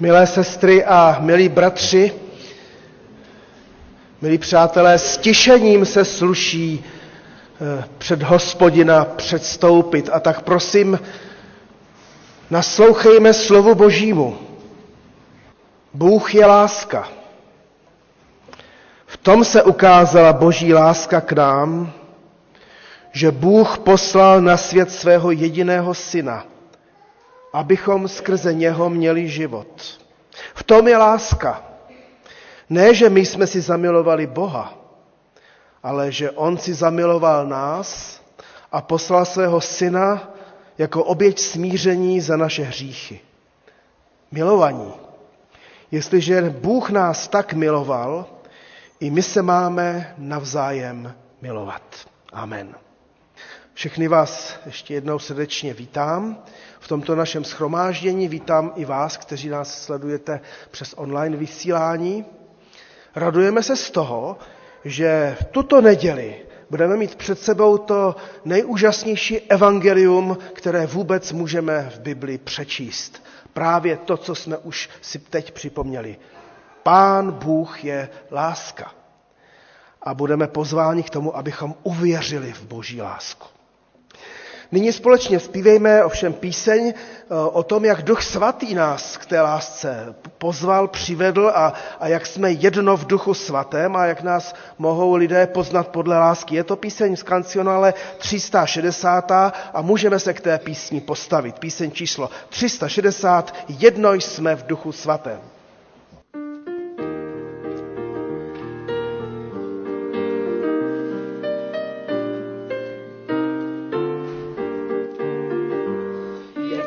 [0.00, 2.12] Milé sestry a milí bratři,
[4.20, 10.10] milí přátelé, s tišením se sluší eh, před hospodina předstoupit.
[10.12, 11.00] A tak prosím,
[12.50, 14.38] naslouchejme slovu Božímu.
[15.94, 17.08] Bůh je láska.
[19.06, 21.92] V tom se ukázala Boží láska k nám,
[23.12, 26.44] že Bůh poslal na svět svého jediného syna,
[27.52, 30.00] abychom skrze něho měli život.
[30.54, 31.62] V tom je láska.
[32.70, 34.74] Ne, že my jsme si zamilovali Boha,
[35.82, 38.20] ale že On si zamiloval nás
[38.72, 40.30] a poslal svého syna
[40.78, 43.20] jako oběť smíření za naše hříchy.
[44.30, 44.92] Milovaní.
[45.90, 48.26] Jestliže Bůh nás tak miloval,
[49.00, 51.82] i my se máme navzájem milovat.
[52.32, 52.74] Amen.
[53.74, 56.42] Všechny vás ještě jednou srdečně vítám
[56.80, 58.28] v tomto našem schromáždění.
[58.28, 60.40] Vítám i vás, kteří nás sledujete
[60.70, 62.24] přes online vysílání.
[63.14, 64.38] Radujeme se z toho,
[64.84, 66.34] že v tuto neděli
[66.70, 73.22] budeme mít před sebou to nejúžasnější evangelium, které vůbec můžeme v Biblii přečíst.
[73.52, 76.16] Právě to, co jsme už si teď připomněli.
[76.82, 78.92] Pán Bůh je láska.
[80.02, 83.59] A budeme pozváni k tomu, abychom uvěřili v Boží lásku.
[84.72, 90.14] Nyní společně zpívejme ovšem píseň eh, o tom, jak Duch Svatý nás k té lásce
[90.38, 95.46] pozval, přivedl a, a jak jsme jedno v Duchu Svatém a jak nás mohou lidé
[95.46, 96.54] poznat podle lásky.
[96.54, 99.30] Je to píseň z kancionále 360
[99.74, 101.58] a můžeme se k té písni postavit.
[101.58, 105.40] Píseň číslo 360, jedno jsme v Duchu Svatém.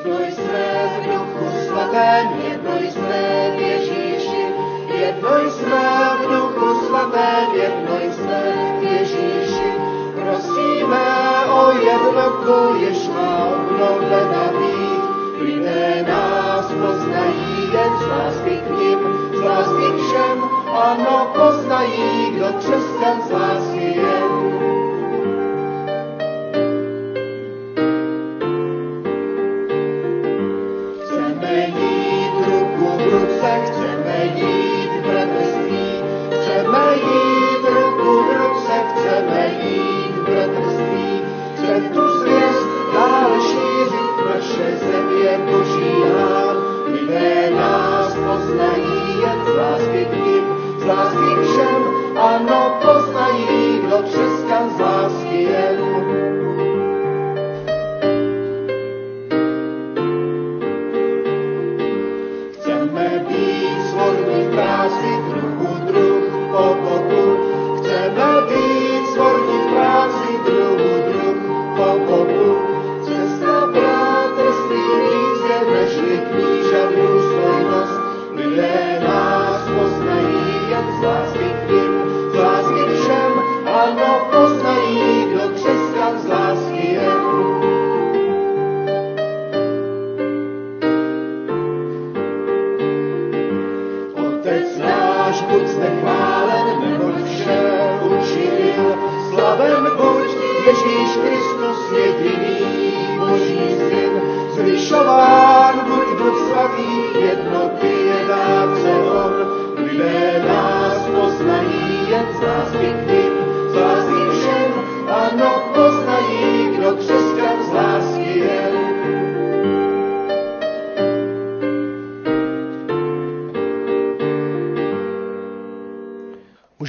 [0.04, 4.46] Jedno jsme v duchu svatém, jedno jsme v Ježíši,
[4.88, 8.42] jedno jsme v duchu svatém, jedno jsme
[8.80, 9.74] v Ježíši.
[10.16, 11.06] Prosíme
[11.50, 15.04] o jednotu, jež má obnovena být.
[15.42, 19.00] Lidé nás poznají jen z lásky k ním,
[19.34, 20.44] z lásky všem,
[20.84, 24.43] ano, poznají, kdo křesťan z lásky je.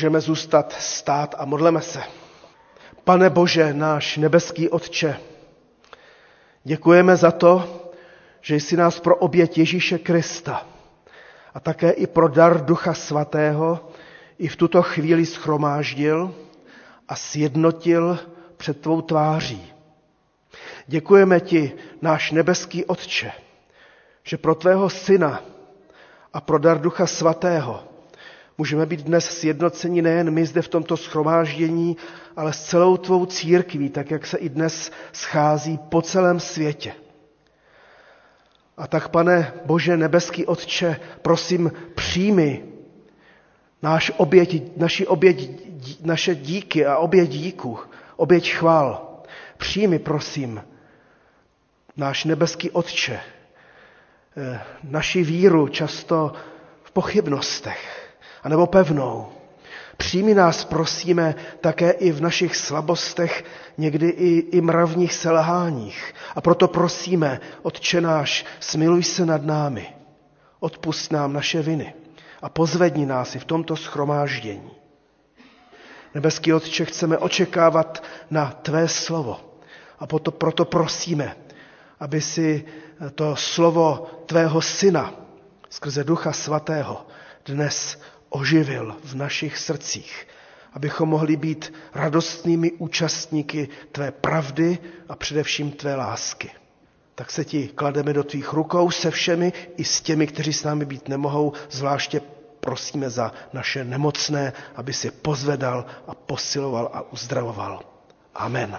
[0.04, 2.02] Můžeme zůstat stát a modleme se.
[3.04, 5.16] Pane Bože, náš nebeský Otče,
[6.64, 7.82] děkujeme za to,
[8.40, 10.66] že jsi nás pro oběť Ježíše Krista
[11.54, 13.88] a také i pro dar Ducha Svatého
[14.38, 16.34] i v tuto chvíli schromáždil
[17.08, 18.18] a sjednotil
[18.56, 19.72] před tvou tváří.
[20.86, 23.32] Děkujeme ti, náš nebeský Otče,
[24.22, 25.42] že pro tvého syna
[26.32, 27.93] a pro dar Ducha Svatého
[28.58, 31.96] Můžeme být dnes sjednoceni nejen my zde v tomto schromáždění,
[32.36, 36.92] ale s celou tvou církví, tak jak se i dnes schází po celém světě.
[38.76, 42.64] A tak, pane Bože, nebeský Otče, prosím, přijmi
[43.82, 45.50] náš oběť, naši oběť,
[46.02, 47.78] naše díky a oběť díku,
[48.16, 49.20] oběť chvál.
[49.56, 50.64] Přijmi, prosím,
[51.96, 53.20] náš nebeský Otče,
[54.36, 56.32] eh, naši víru často
[56.82, 58.03] v pochybnostech,
[58.44, 59.28] anebo pevnou.
[59.96, 63.44] Přijmi nás, prosíme, také i v našich slabostech,
[63.78, 66.14] někdy i, i mravních selháních.
[66.34, 69.86] A proto prosíme, Otče náš, smiluj se nad námi,
[70.60, 71.94] odpust nám naše viny
[72.42, 74.70] a pozvedni nás i v tomto schromáždění.
[76.14, 79.40] Nebeský Otče, chceme očekávat na Tvé slovo.
[79.98, 81.36] A proto, proto prosíme,
[82.00, 82.64] aby si
[83.14, 85.14] to slovo Tvého Syna
[85.70, 87.06] skrze Ducha Svatého
[87.46, 87.98] dnes
[88.34, 90.26] oživil v našich srdcích,
[90.72, 94.78] abychom mohli být radostnými účastníky Tvé pravdy
[95.08, 96.50] a především Tvé lásky.
[97.14, 100.84] Tak se ti klademe do tvých rukou se všemi i s těmi, kteří s námi
[100.84, 102.20] být nemohou, zvláště
[102.60, 107.82] prosíme za naše nemocné, aby si pozvedal a posiloval a uzdravoval.
[108.34, 108.78] Amen.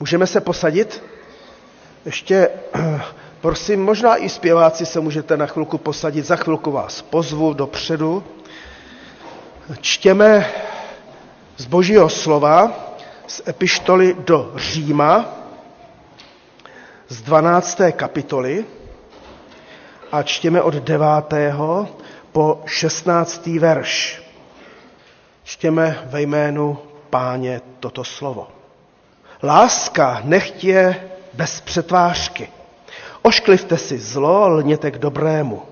[0.00, 1.02] Můžeme se posadit?
[2.04, 2.48] Ještě
[3.42, 6.26] prosím, možná i zpěváci se můžete na chvilku posadit.
[6.26, 8.24] Za chvilku vás pozvu dopředu.
[9.80, 10.50] Čtěme
[11.56, 12.72] z božího slova
[13.26, 15.24] z epištoly do Říma
[17.08, 17.80] z 12.
[17.92, 18.64] kapitoly
[20.12, 21.06] a čtěme od 9
[22.32, 23.46] po 16.
[23.46, 24.22] verš.
[25.44, 26.78] Čtěme ve jménu
[27.10, 28.48] páně toto slovo.
[29.42, 32.61] Láska nechtě bez přetvářky.
[33.22, 35.62] Ošklivte si zlo, lněte k dobrému.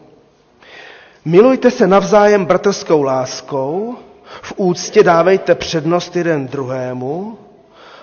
[1.25, 3.97] Milujte se navzájem bratrskou láskou,
[4.43, 7.39] v úctě dávejte přednost jeden druhému,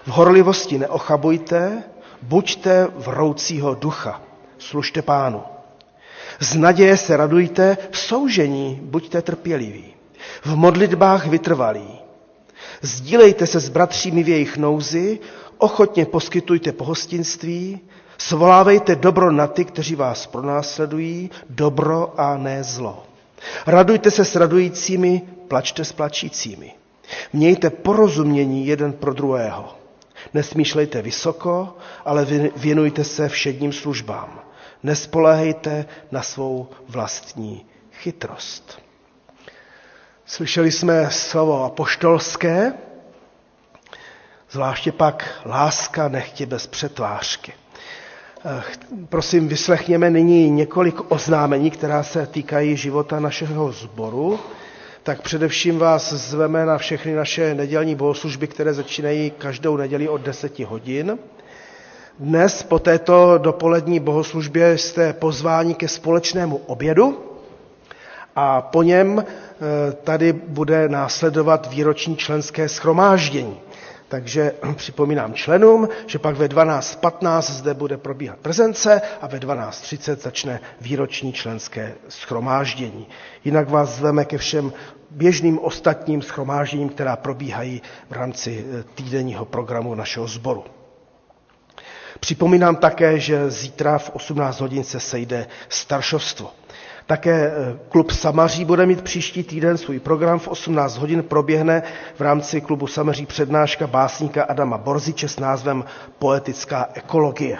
[0.05, 1.83] v horlivosti neochabujte,
[2.21, 4.21] buďte vroucího ducha,
[4.57, 5.43] služte pánu.
[6.39, 9.93] Z naděje se radujte, v soužení buďte trpěliví.
[10.45, 11.99] V modlitbách vytrvalí.
[12.81, 15.19] Sdílejte se s bratřími v jejich nouzi,
[15.57, 17.79] ochotně poskytujte pohostinství,
[18.17, 23.03] svolávejte dobro na ty, kteří vás pronásledují, dobro a ne zlo.
[23.67, 26.73] Radujte se s radujícími, plačte s plačícími.
[27.33, 29.75] Mějte porozumění jeden pro druhého.
[30.33, 32.25] Nesmýšlejte vysoko, ale
[32.55, 34.39] věnujte se všedním službám.
[34.83, 38.79] Nespolehejte na svou vlastní chytrost.
[40.25, 42.73] Slyšeli jsme slovo apoštolské,
[44.51, 47.53] zvláště pak láska nechtě bez přetvářky.
[48.45, 48.61] Eh,
[49.09, 54.39] prosím, vyslechněme nyní několik oznámení, která se týkají života našeho sboru.
[55.03, 60.59] Tak především vás zveme na všechny naše nedělní bohoslužby, které začínají každou neděli od 10
[60.59, 61.17] hodin.
[62.19, 67.19] Dnes po této dopolední bohoslužbě jste pozváni ke společnému obědu
[68.35, 69.25] a po něm
[70.03, 73.59] tady bude následovat výroční členské schromáždění.
[74.07, 80.59] Takže připomínám členům, že pak ve 12.15 zde bude probíhat prezence a ve 12.30 začne
[80.81, 83.07] výroční členské schromáždění.
[83.45, 84.73] Jinak vás zveme ke všem
[85.11, 90.63] běžným ostatním schromážděním, která probíhají v rámci eh, týdenního programu našeho sboru.
[92.19, 96.51] Připomínám také, že zítra v 18 hodin se sejde staršovstvo.
[97.07, 100.39] Také eh, klub Samaří bude mít příští týden svůj program.
[100.39, 101.83] V 18 hodin proběhne
[102.15, 105.83] v rámci klubu Samaří přednáška básníka Adama Borziče s názvem
[106.19, 107.57] Poetická ekologie.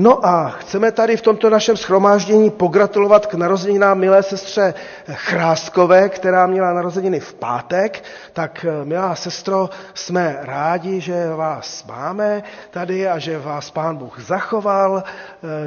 [0.00, 4.74] No a chceme tady v tomto našem schromáždění pogratulovat k narozeninám milé sestře
[5.12, 8.04] Chráskové, která měla narozeniny v pátek.
[8.32, 15.02] Tak, milá sestro, jsme rádi, že vás máme tady a že vás Pán Bůh zachoval,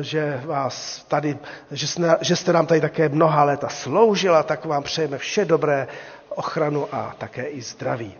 [0.01, 1.37] že, vás tady,
[1.71, 5.87] že, jste, že jste nám tady také mnoha léta sloužila, tak vám přejeme vše dobré,
[6.29, 8.15] ochranu a také i zdraví.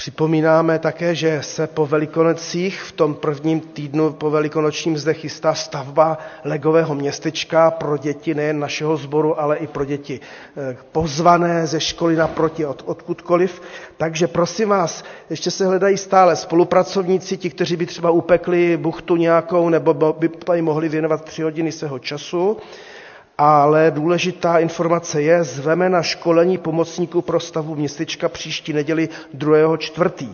[0.00, 6.18] Připomínáme také, že se po Velikonocích v tom prvním týdnu po Velikonočním zde chystá stavba
[6.44, 10.20] legového městečka pro děti nejen našeho sboru, ale i pro děti
[10.56, 13.62] eh, pozvané ze školy naproti od, odkudkoliv.
[13.96, 19.68] Takže prosím vás, ještě se hledají stále spolupracovníci, ti, kteří by třeba upekli buchtu nějakou
[19.68, 22.56] nebo by tady mohli věnovat tři hodiny svého času
[23.42, 29.76] ale důležitá informace je, zveme na školení pomocníků pro stavu městečka příští neděli 2.
[29.76, 30.28] čtvrtý.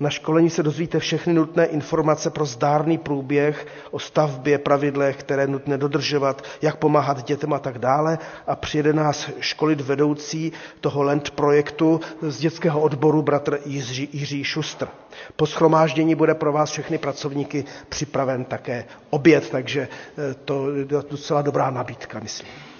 [0.00, 5.78] Na školení se dozvíte všechny nutné informace pro zdárný průběh o stavbě, pravidlech, které nutné
[5.78, 8.18] dodržovat, jak pomáhat dětem a tak dále.
[8.46, 14.88] A přijede nás školit vedoucí toho Land projektu z dětského odboru bratr Jiří, Jiří Šustr.
[15.36, 19.88] Po schromáždění bude pro vás všechny pracovníky připraven také oběd, takže
[20.30, 22.73] eh, to je docela dobrá nabídka, myslím.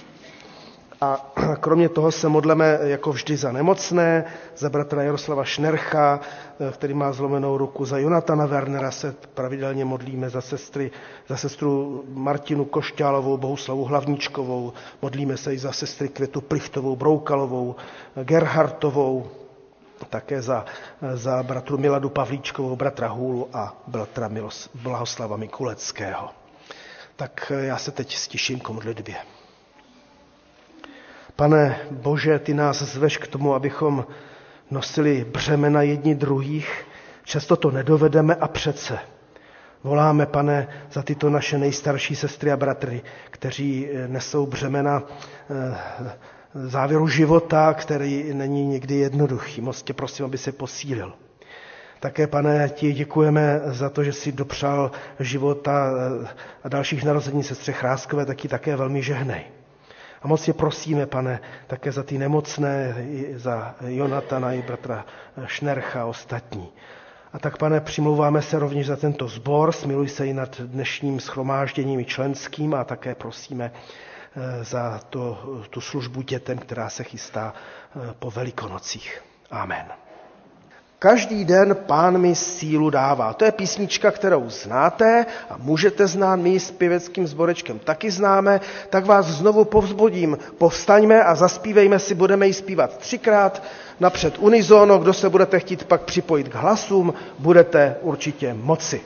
[1.05, 1.21] A
[1.61, 4.25] kromě toho se modleme jako vždy za nemocné,
[4.57, 6.21] za bratra Jaroslava Šnercha,
[6.61, 10.91] eh, který má zlomenou ruku, za Jonatana Wernera se pravidelně modlíme, za, sestry,
[11.29, 17.77] za sestru Martinu Košťálovou, Bohuslavu Hlavničkovou, modlíme se i za sestry Květu Plichtovou, Broukalovou,
[18.23, 19.27] Gerhartovou,
[20.11, 20.65] také za,
[21.15, 26.29] za bratru Miladu Pavlíčkovou, bratra Hůlu a bratra Milos, Blahoslava Mikuleckého.
[27.17, 29.17] Tak eh, já se teď stiším k modlitbě.
[31.37, 34.07] Pane Bože, ty nás zveš k tomu, abychom
[34.71, 36.87] nosili břemena jedni druhých.
[37.25, 38.99] Často to nedovedeme a přece.
[39.85, 45.03] Voláme, pane, za tyto naše nejstarší sestry a bratry, kteří eh, nesou břemena
[45.51, 45.77] eh,
[46.55, 49.61] závěru života, který není nikdy jednoduchý.
[49.61, 51.13] Moc tě prosím, aby se posílil.
[52.01, 55.91] Také, pane, ti děkujeme za to, že jsi dopřál života
[56.25, 56.29] eh,
[56.65, 59.54] a dalších narození sestře Chráskové, taky také velmi žehnej.
[60.25, 62.95] A moc tě prosíme, pane, také za ty nemocné,
[63.35, 65.05] za Jonatana i bratra
[65.47, 66.69] Šnercha a ostatní.
[67.33, 72.01] A tak, pane, přimlouváme se rovněž za tento sbor, smiluj se i nad dnešním schromážděním
[72.01, 73.73] i členským a také prosíme
[74.37, 75.39] eh, za to,
[75.71, 79.23] tu službu dětem, která se chystá eh, po velikonocích.
[79.51, 80.04] Amen.
[81.05, 83.33] Každý den pán mi sílu dává.
[83.33, 89.07] To je písnička, kterou znáte a můžete znát, my s pěveckým zborečkem taky známe, tak
[89.07, 90.39] vás znovu povzbudím.
[90.59, 93.63] Povstaňme a zaspívejme si, budeme ji zpívat třikrát
[94.01, 99.01] napřed unizono, kdo se budete chtít pak připojit k hlasům, budete určitě moci.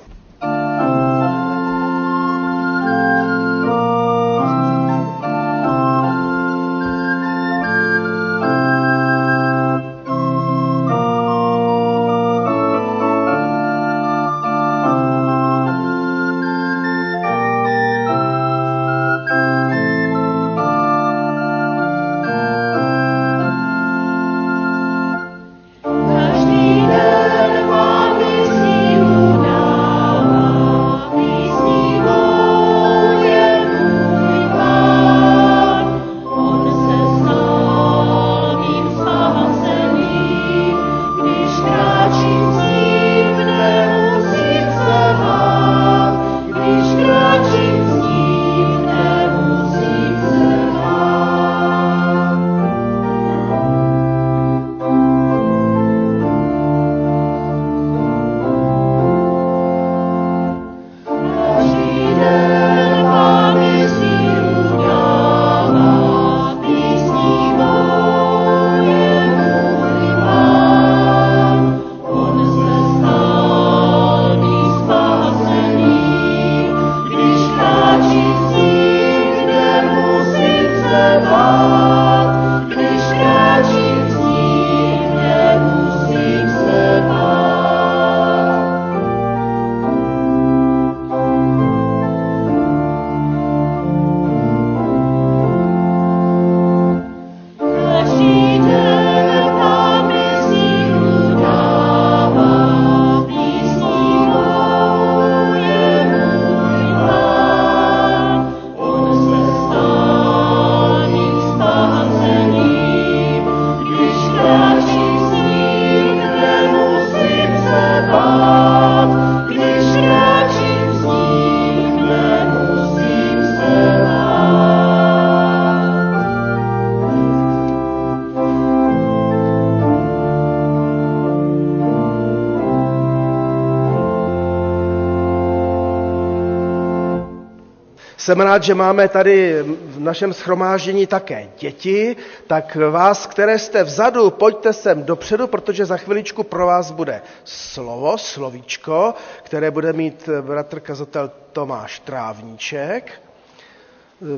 [138.29, 142.17] Jsem rád, že máme tady v našem schromáždění také děti,
[142.47, 148.19] tak vás, které jste vzadu, pojďte sem dopředu, protože za chviličku pro vás bude slovo,
[148.19, 153.13] slovíčko, které bude mít bratr kazatel Tomáš Trávníček.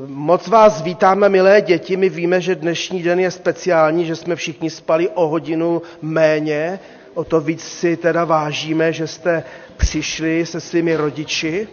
[0.05, 1.97] Moc vás vítáme, milé děti.
[1.97, 6.79] My víme, že dnešní den je speciální, že jsme všichni spali o hodinu méně.
[7.13, 9.43] O to víc si teda vážíme, že jste
[9.77, 11.67] přišli se svými rodiči.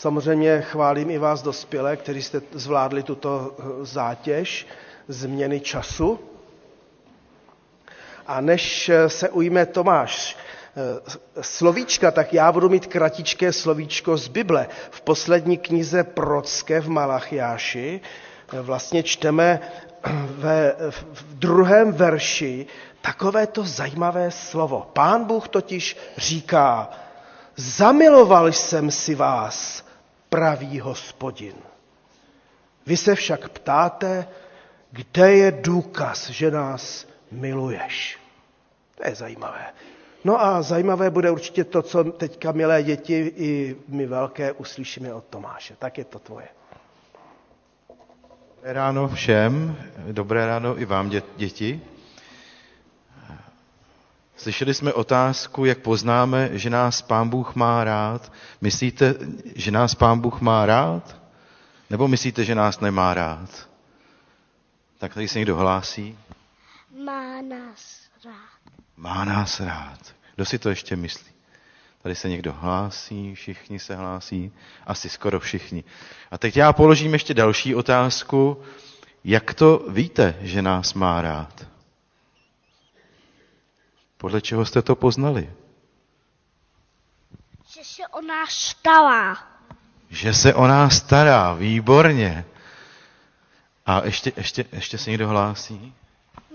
[0.00, 4.66] Samozřejmě chválím i vás dospělé, kteří jste zvládli tuto eh, zátěž
[5.08, 6.20] změny času.
[8.26, 10.36] A než eh, se ujme Tomáš
[11.36, 14.66] eh, slovíčka, tak já budu mít kratičké slovíčko z Bible.
[14.90, 18.00] V poslední knize Procké v Malachiáši
[18.52, 19.60] vlastně čteme
[20.38, 20.76] ve
[21.12, 22.66] v druhém verši
[23.00, 24.90] takovéto zajímavé slovo.
[24.92, 26.90] Pán Bůh totiž říká,
[27.56, 29.89] zamiloval jsem si vás,
[30.30, 31.54] pravý hospodin.
[32.86, 34.28] Vy se však ptáte,
[34.90, 38.18] kde je důkaz, že nás miluješ.
[38.94, 39.66] To je zajímavé.
[40.24, 45.24] No a zajímavé bude určitě to, co teďka, milé děti, i my velké uslyšíme od
[45.24, 45.74] Tomáše.
[45.78, 46.48] Tak je to tvoje.
[48.56, 49.76] Dobré ráno všem,
[50.12, 51.80] dobré ráno i vám, děti.
[54.40, 58.32] Slyšeli jsme otázku, jak poznáme, že nás Pán Bůh má rád.
[58.60, 59.14] Myslíte,
[59.56, 61.16] že nás Pán Bůh má rád?
[61.90, 63.68] Nebo myslíte, že nás nemá rád?
[64.98, 66.18] Tak tady se někdo hlásí.
[67.04, 68.72] Má nás rád.
[68.96, 69.98] Má nás rád.
[70.36, 71.32] Kdo si to ještě myslí?
[72.02, 74.52] Tady se někdo hlásí, všichni se hlásí,
[74.86, 75.84] asi skoro všichni.
[76.30, 78.62] A teď já položím ještě další otázku.
[79.24, 81.66] Jak to víte, že nás má rád?
[84.20, 85.50] Podle čeho jste to poznali?
[87.74, 89.36] Že se o nás stará.
[90.10, 92.44] Že se o nás stará, výborně.
[93.86, 95.94] A ještě, ještě, ještě se někdo hlásí?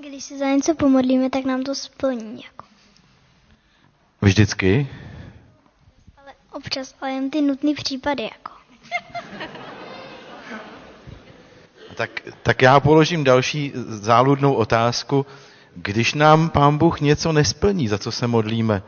[0.09, 2.43] Když se za něco pomodlíme, tak nám to splní.
[2.43, 2.65] Jako.
[4.21, 4.87] Vždycky?
[6.17, 8.23] Ale občas, ale jen ty nutné případy.
[8.23, 8.51] Jako.
[11.95, 12.09] Tak,
[12.43, 15.25] tak já položím další záludnou otázku.
[15.75, 18.83] Když nám Pán Bůh něco nesplní, za co se modlíme,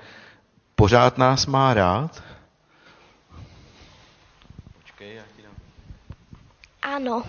[0.76, 2.24] pořád nás má rád?
[4.82, 5.54] Počkej, já ti dám.
[6.82, 7.24] Ano.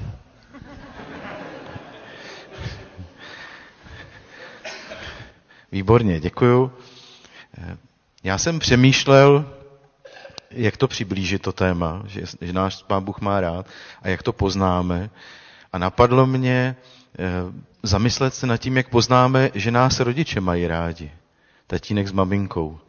[5.73, 6.73] Výborně, děkuju.
[8.25, 9.55] Já jsem přemýšlel,
[10.51, 13.67] jak to přiblížit to téma, že, že náš Pán Bůh má rád
[14.03, 15.11] a jak to poznáme.
[15.73, 16.77] A napadlo mě
[17.19, 17.25] eh,
[17.83, 21.13] zamyslet se nad tím, jak poznáme, že nás rodiče mají rádi.
[21.67, 22.81] Tatínek s maminkou.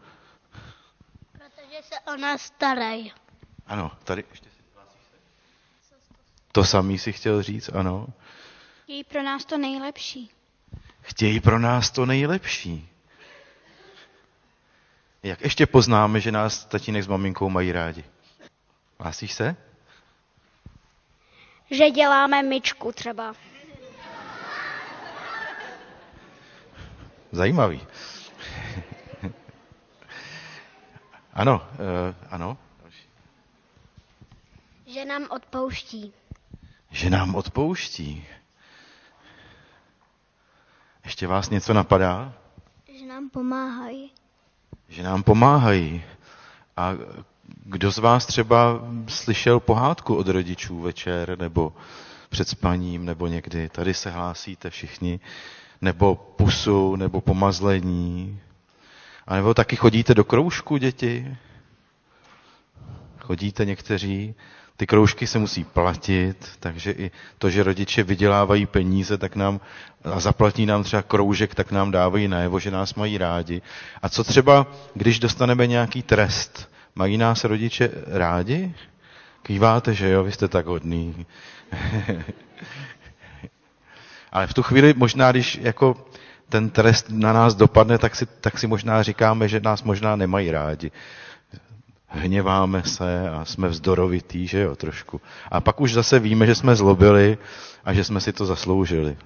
[1.31, 3.13] Protože se o nás starají.
[3.67, 4.61] Ano, tady ještě si
[6.51, 8.07] To samý si chtěl říct, ano.
[8.87, 10.29] Je pro nás to nejlepší.
[11.01, 12.89] Chtějí pro nás to nejlepší.
[15.23, 18.03] Jak ještě poznáme, že nás tatínek s maminkou mají rádi?
[18.99, 19.55] Hlásíš se?
[21.71, 23.33] Že děláme myčku třeba.
[27.31, 27.81] Zajímavý.
[31.33, 32.57] ano, uh, ano.
[34.85, 36.13] Že nám odpouští.
[36.91, 38.25] Že nám odpouští.
[41.05, 42.33] Ještě vás něco napadá?
[42.99, 44.11] Že nám pomáhají.
[44.87, 46.03] Že nám pomáhají.
[46.77, 46.93] A
[47.65, 51.75] kdo z vás třeba slyšel pohádku od rodičů večer nebo
[52.29, 53.69] před spaním nebo někdy?
[53.69, 55.19] Tady se hlásíte všichni.
[55.81, 58.39] Nebo pusu, nebo pomazlení.
[59.27, 61.37] A nebo taky chodíte do kroužku, děti?
[63.19, 64.35] Chodíte někteří?
[64.77, 69.59] Ty kroužky se musí platit, takže i to, že rodiče vydělávají peníze, tak nám
[70.03, 73.61] a zaplatí nám třeba kroužek, tak nám dávají najevo, že nás mají rádi.
[74.01, 76.69] A co třeba, když dostaneme nějaký trest?
[76.95, 78.73] Mají nás rodiče rádi?
[79.43, 81.25] Kýváte, že jo, vy jste tak hodný.
[84.31, 86.05] Ale v tu chvíli možná, když jako
[86.49, 90.51] ten trest na nás dopadne, tak si, tak si možná říkáme, že nás možná nemají
[90.51, 90.91] rádi
[92.09, 95.21] hněváme se a jsme vzdorovitý, že jo, trošku.
[95.51, 97.37] A pak už zase víme, že jsme zlobili
[97.85, 99.17] a že jsme si to zasloužili.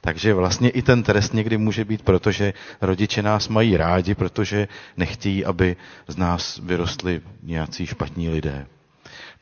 [0.00, 5.44] Takže vlastně i ten trest někdy může být, protože rodiče nás mají rádi, protože nechtějí,
[5.44, 5.76] aby
[6.08, 8.66] z nás vyrostli nějací špatní lidé.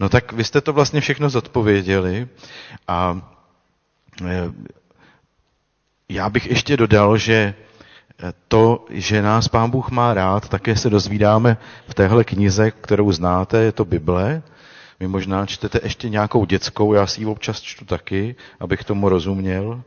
[0.01, 2.29] No tak vy jste to vlastně všechno zodpověděli
[2.89, 3.21] a
[4.27, 4.53] e,
[6.09, 7.55] já bych ještě dodal, že
[8.49, 11.57] to, že nás Pán Bůh má rád, také se dozvídáme
[11.89, 14.43] v téhle knize, kterou znáte, je to Bible.
[15.01, 19.83] Vy možná čtete ještě nějakou dětskou, já si ji občas čtu taky, abych tomu rozuměl.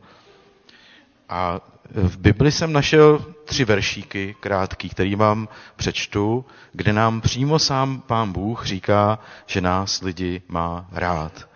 [1.28, 8.00] A v Bibli jsem našel tři veršíky krátký, který vám přečtu, kde nám přímo sám
[8.00, 11.48] Pán Bůh říká, že nás lidi má rád.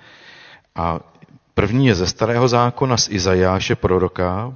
[0.74, 1.00] A
[1.54, 4.54] první je ze starého zákona z Izajáše proroka,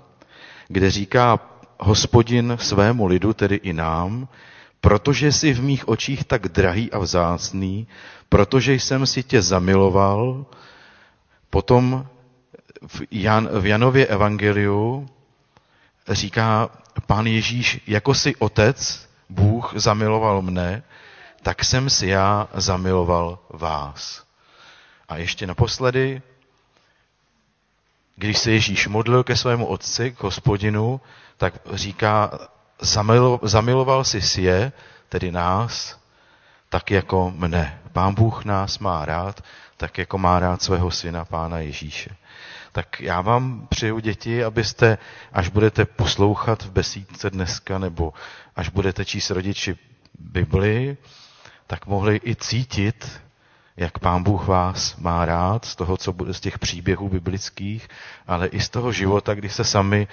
[0.69, 1.41] kde říká,
[1.81, 4.29] hospodin svému lidu, tedy i nám,
[4.81, 7.87] protože jsi v mých očích tak drahý a vzácný,
[8.29, 10.47] protože jsem si tě zamiloval,
[11.51, 12.07] potom
[12.87, 15.09] v, Jan, v Janově evangeliu
[16.09, 16.69] říká
[17.07, 20.83] pán Ježíš, jako si otec, Bůh zamiloval mne,
[21.43, 24.25] tak jsem si já zamiloval vás.
[25.09, 26.23] A ještě naposledy,
[28.17, 31.01] když se Ježíš modlil ke svému otci, k hospodinu,
[31.37, 32.31] tak říká,
[33.43, 34.73] zamiloval jsi je,
[35.09, 35.99] tedy nás,
[36.69, 37.81] tak jako mne.
[37.93, 39.45] Pán Bůh nás má rád,
[39.77, 42.11] tak jako má rád svého syna, pána Ježíše.
[42.73, 44.99] Tak já vám přeju děti, abyste,
[45.33, 48.13] až budete poslouchat v besídce dneska, nebo
[48.57, 49.79] až budete číst rodiči
[50.19, 50.97] Bibli,
[51.67, 53.21] tak mohli i cítit,
[53.77, 57.89] jak pán Bůh vás má rád z toho, co bude z těch příběhů biblických,
[58.27, 60.09] ale i z toho života, kdy se sami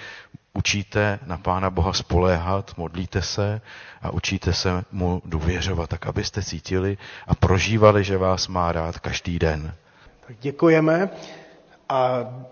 [0.54, 3.60] učíte na Pána Boha spoléhat, modlíte se
[4.02, 9.38] a učíte se mu důvěřovat, tak abyste cítili a prožívali, že vás má rád každý
[9.38, 9.74] den.
[10.26, 11.10] Tak děkujeme.
[11.88, 12.08] A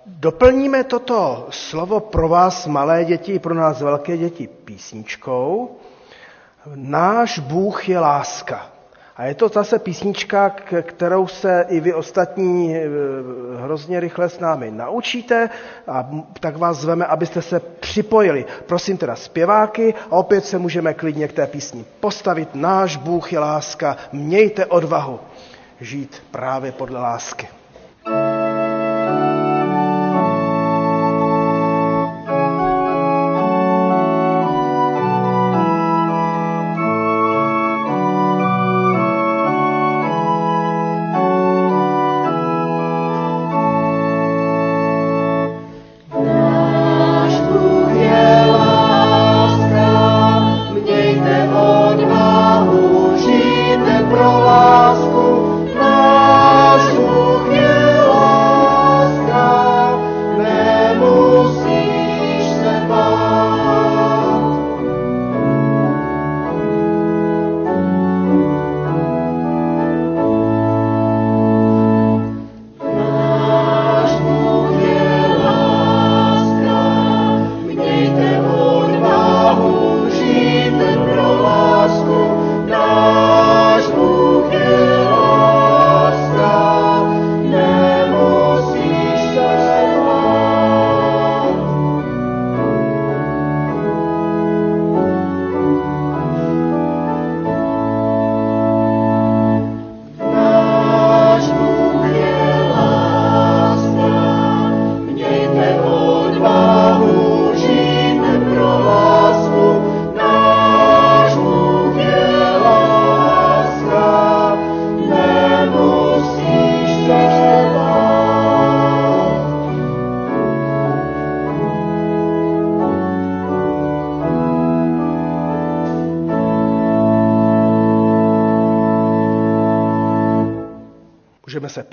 [0.07, 5.77] doplníme toto slovo pro vás, malé děti, i pro nás velké děti, písničkou.
[6.75, 8.72] Náš Bůh je láska.
[9.16, 10.51] A je to zase písnička,
[10.83, 12.88] kterou se i vy ostatní eh,
[13.62, 15.51] hrozně rychle s námi naučíte
[15.88, 18.44] a tak vás zveme, abyste se připojili.
[18.66, 22.55] Prosím teda zpěváky a opět se můžeme klidně k té písni postavit.
[22.55, 25.20] Náš Bůh je láska, mějte odvahu
[25.81, 27.48] žít právě podle lásky.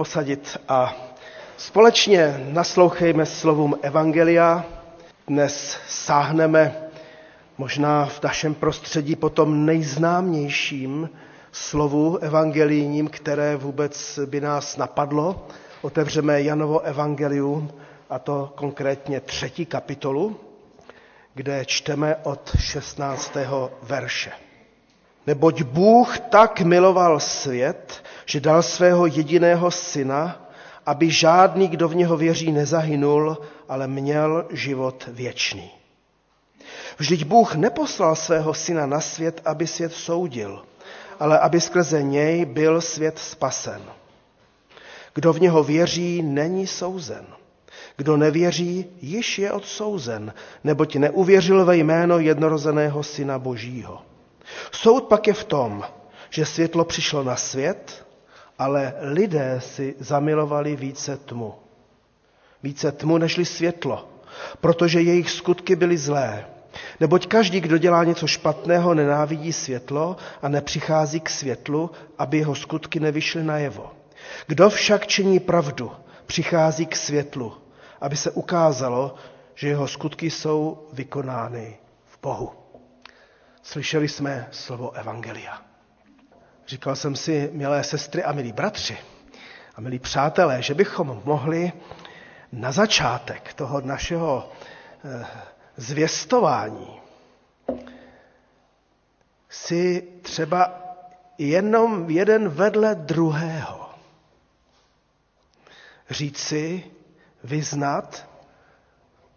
[0.09, 0.95] Posadit a
[1.57, 4.65] společně naslouchejme slovům Evangelia.
[5.27, 6.75] Dnes sáhneme
[7.57, 11.09] možná v našem prostředí potom nejznámějším
[11.51, 15.47] slovu evangelijním, které vůbec by nás napadlo.
[15.81, 17.71] Otevřeme Janovo evangelium,
[18.09, 20.39] a to konkrétně třetí kapitolu,
[21.33, 23.37] kde čteme od 16.
[23.83, 24.31] verše.
[25.27, 30.49] Neboť Bůh tak miloval svět, že dal svého jediného syna,
[30.85, 33.37] aby žádný, kdo v něho věří, nezahynul,
[33.69, 35.71] ale měl život věčný.
[36.97, 40.65] Vždyť Bůh neposlal svého syna na svět, aby svět soudil,
[41.19, 43.81] ale aby skrze něj byl svět spasen.
[45.13, 47.25] Kdo v něho věří, není souzen.
[47.97, 54.08] Kdo nevěří, již je odsouzen, neboť neuvěřil ve jméno jednorozeného syna Božího.
[54.71, 55.83] Soud pak je v tom,
[56.29, 58.05] že světlo přišlo na svět,
[58.59, 61.53] ale lidé si zamilovali více tmu.
[62.63, 64.09] Více tmu nežli světlo,
[64.61, 66.45] protože jejich skutky byly zlé.
[66.99, 72.99] Neboť každý, kdo dělá něco špatného, nenávidí světlo a nepřichází k světlu, aby jeho skutky
[72.99, 73.91] nevyšly najevo.
[74.47, 75.91] Kdo však činí pravdu,
[76.25, 77.53] přichází k světlu,
[78.01, 79.15] aby se ukázalo,
[79.55, 82.58] že jeho skutky jsou vykonány v Bohu.
[83.63, 85.61] Slyšeli jsme slovo Evangelia.
[86.67, 88.97] Říkal jsem si, milé sestry a milí bratři
[89.75, 91.71] a milí přátelé, že bychom mohli
[92.51, 94.51] na začátek toho našeho
[95.05, 95.25] eh,
[95.77, 97.01] zvěstování
[99.49, 100.81] si třeba
[101.37, 103.89] jenom jeden vedle druhého
[106.09, 106.91] říci,
[107.43, 108.29] vyznat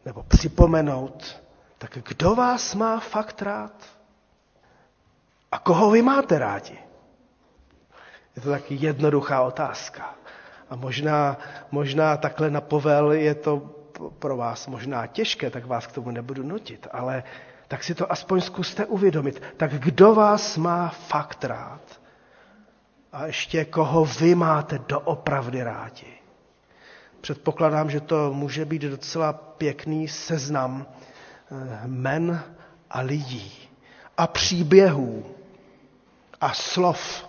[0.04, 1.42] nebo připomenout,
[1.78, 4.01] tak kdo vás má fakt rád?
[5.52, 6.78] A koho vy máte rádi?
[8.36, 10.14] Je to taky jednoduchá otázka.
[10.70, 11.38] A možná,
[11.70, 13.58] možná takhle na povel je to
[14.18, 17.22] pro vás možná těžké, tak vás k tomu nebudu nutit, ale
[17.68, 19.42] tak si to aspoň zkuste uvědomit.
[19.56, 22.02] Tak kdo vás má fakt rád?
[23.12, 26.06] a ještě koho vy máte doopravdy rádi.
[27.20, 32.42] Předpokládám, že to může být docela pěkný seznam eh, men
[32.90, 33.52] a lidí
[34.16, 35.24] a příběhů
[36.42, 37.28] a slov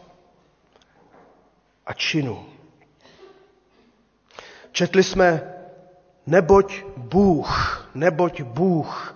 [1.85, 2.45] a činů.
[4.71, 5.53] Četli jsme,
[6.25, 9.15] neboť Bůh, neboť Bůh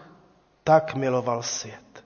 [0.63, 2.03] tak miloval svět.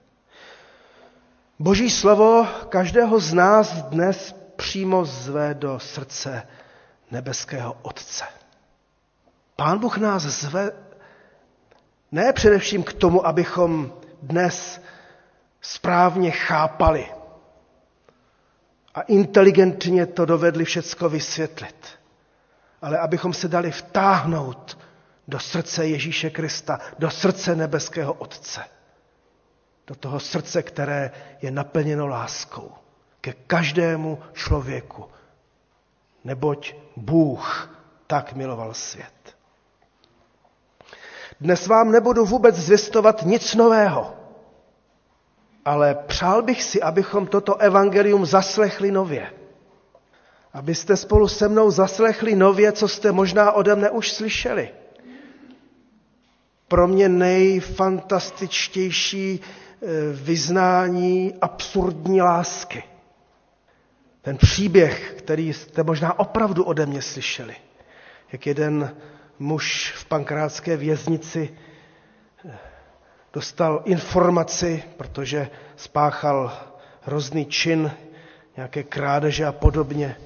[1.58, 6.48] Boží slovo každého z nás dnes přímo zve do srdce
[7.10, 8.24] nebeského Otce.
[9.56, 10.72] Pán Bůh nás zve
[12.12, 14.80] ne především k tomu, abychom dnes
[15.60, 17.21] správně chápali
[18.94, 21.86] a inteligentně to dovedli všecko vysvětlit,
[22.82, 24.78] ale abychom se dali vtáhnout
[25.28, 28.60] do srdce Ježíše Krista, do srdce nebeského Otce,
[29.86, 31.10] do toho srdce, které
[31.42, 32.72] je naplněno láskou
[33.20, 35.08] ke každému člověku,
[36.24, 37.70] neboť Bůh
[38.06, 39.36] tak miloval svět.
[41.40, 44.14] Dnes vám nebudu vůbec zvěstovat nic nového,
[45.64, 49.30] ale přál bych si, abychom toto evangelium zaslechli nově.
[50.52, 54.70] Abyste spolu se mnou zaslechli nově, co jste možná ode mne už slyšeli.
[56.68, 62.82] Pro mě nejfantastičtější eh, vyznání absurdní lásky.
[64.22, 67.56] Ten příběh, který jste možná opravdu ode mě slyšeli.
[68.32, 68.96] Jak jeden
[69.38, 71.56] muž v pankrátské věznici
[73.32, 76.52] dostal informaci, protože spáchal
[77.02, 77.90] hrozný čin,
[78.56, 80.16] nějaké krádeže a podobně,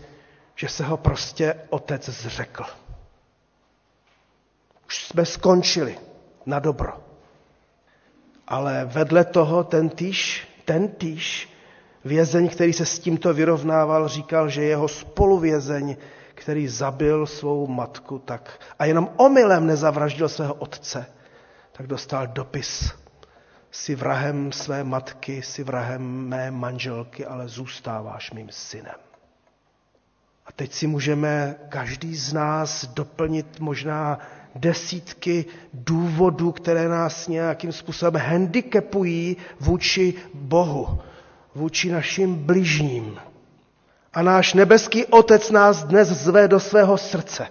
[0.54, 2.64] že se ho prostě otec zřekl.
[4.86, 5.98] Už jsme skončili
[6.46, 6.92] na dobro.
[8.48, 11.48] Ale vedle toho ten týž, ten týž
[12.04, 15.96] vězeň, který se s tímto vyrovnával, říkal, že jeho spoluvězeň
[16.36, 21.06] který zabil svou matku tak a jenom omylem nezavraždil svého otce,
[21.76, 22.92] tak dostal dopis.
[23.70, 28.94] Jsi vrahem své matky, jsi vrahem mé manželky, ale zůstáváš mým synem.
[30.46, 34.18] A teď si můžeme každý z nás doplnit možná
[34.54, 41.00] desítky důvodů, které nás nějakým způsobem handicapují vůči Bohu,
[41.54, 43.18] vůči našim bližním.
[44.14, 47.48] A náš nebeský Otec nás dnes zve do svého srdce.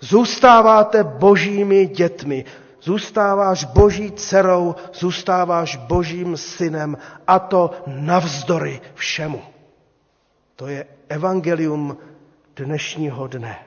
[0.00, 2.44] Zůstáváte božími dětmi,
[2.82, 9.42] zůstáváš boží dcerou, zůstáváš božím synem a to navzdory všemu.
[10.56, 11.96] To je evangelium
[12.56, 13.58] dnešního dne.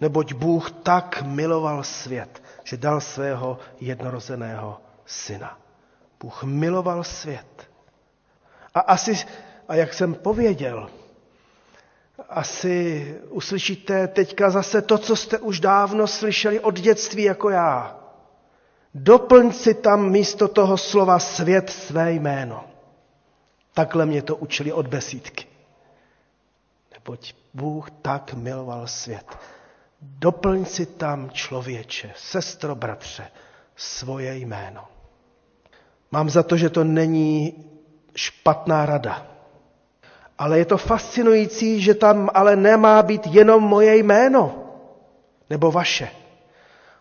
[0.00, 5.58] Neboť Bůh tak miloval svět, že dal svého jednorozeného syna.
[6.20, 7.70] Bůh miloval svět.
[8.74, 9.26] A asi,
[9.68, 10.90] a jak jsem pověděl,
[12.28, 18.03] asi uslyšíte teďka zase to, co jste už dávno slyšeli od dětství jako já.
[18.94, 22.64] Doplň si tam místo toho slova svět své jméno.
[23.74, 25.46] Takhle mě to učili od besídky.
[26.92, 29.38] Neboť Bůh tak miloval svět.
[30.00, 33.30] Doplň si tam člověče, sestro, bratře,
[33.76, 34.84] svoje jméno.
[36.10, 37.64] Mám za to, že to není
[38.16, 39.26] špatná rada.
[40.38, 44.54] Ale je to fascinující, že tam ale nemá být jenom moje jméno,
[45.50, 46.10] nebo vaše,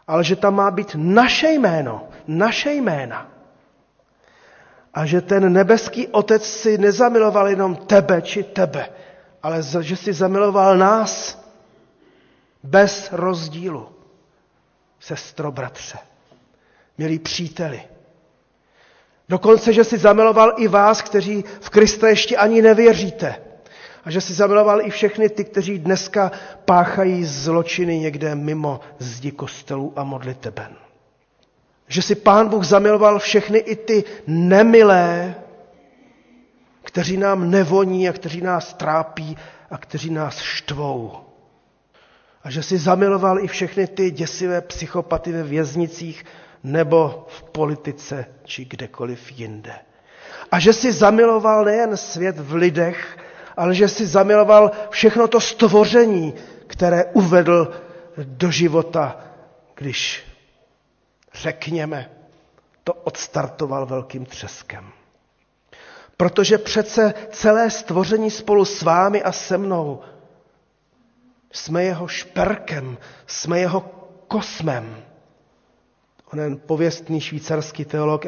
[0.07, 3.29] ale že tam má být naše jméno, naše jména.
[4.93, 8.89] A že ten nebeský otec si nezamiloval jenom tebe či tebe,
[9.43, 11.39] ale že si zamiloval nás
[12.63, 13.89] bez rozdílu.
[14.99, 15.97] Sestro, bratře,
[16.97, 17.83] milí příteli,
[19.29, 23.35] Dokonce, že si zamiloval i vás, kteří v Krista ještě ani nevěříte.
[24.05, 26.31] A že si zamiloval i všechny ty, kteří dneska
[26.65, 30.75] páchají zločiny někde mimo zdi kostelů a modliteben.
[31.87, 35.35] Že si pán Bůh zamiloval všechny i ty nemilé,
[36.83, 39.37] kteří nám nevoní a kteří nás trápí
[39.71, 41.11] a kteří nás štvou.
[42.43, 46.25] A že si zamiloval i všechny ty děsivé psychopaty ve věznicích,
[46.63, 49.73] nebo v politice či kdekoliv jinde.
[50.51, 53.17] A že si zamiloval nejen svět v lidech,
[53.57, 56.33] ale že si zamiloval všechno to stvoření,
[56.67, 57.71] které uvedl
[58.17, 59.17] do života,
[59.75, 60.23] když,
[61.33, 62.09] řekněme,
[62.83, 64.85] to odstartoval velkým třeskem.
[66.17, 69.99] Protože přece celé stvoření spolu s vámi a se mnou
[71.51, 73.81] jsme jeho šperkem, jsme jeho
[74.27, 74.97] kosmem.
[76.33, 78.25] Onen pověstný švýcarský teolog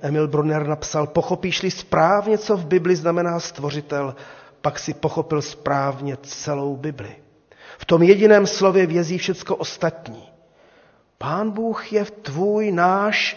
[0.00, 4.14] Emil, Brunner napsal, pochopíš-li správně, co v Bibli znamená stvořitel,
[4.64, 7.16] pak si pochopil správně celou Bibli.
[7.78, 10.28] V tom jediném slově vězí všecko ostatní.
[11.18, 13.36] Pán Bůh je tvůj, náš,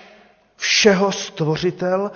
[0.56, 2.12] všeho stvořitel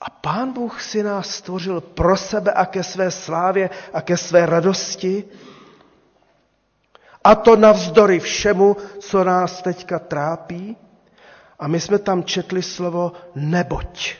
[0.00, 4.46] a Pán Bůh si nás stvořil pro sebe a ke své slávě a ke své
[4.46, 5.24] radosti.
[7.24, 10.76] A to navzdory všemu, co nás teďka trápí.
[11.58, 14.14] A my jsme tam četli slovo neboť.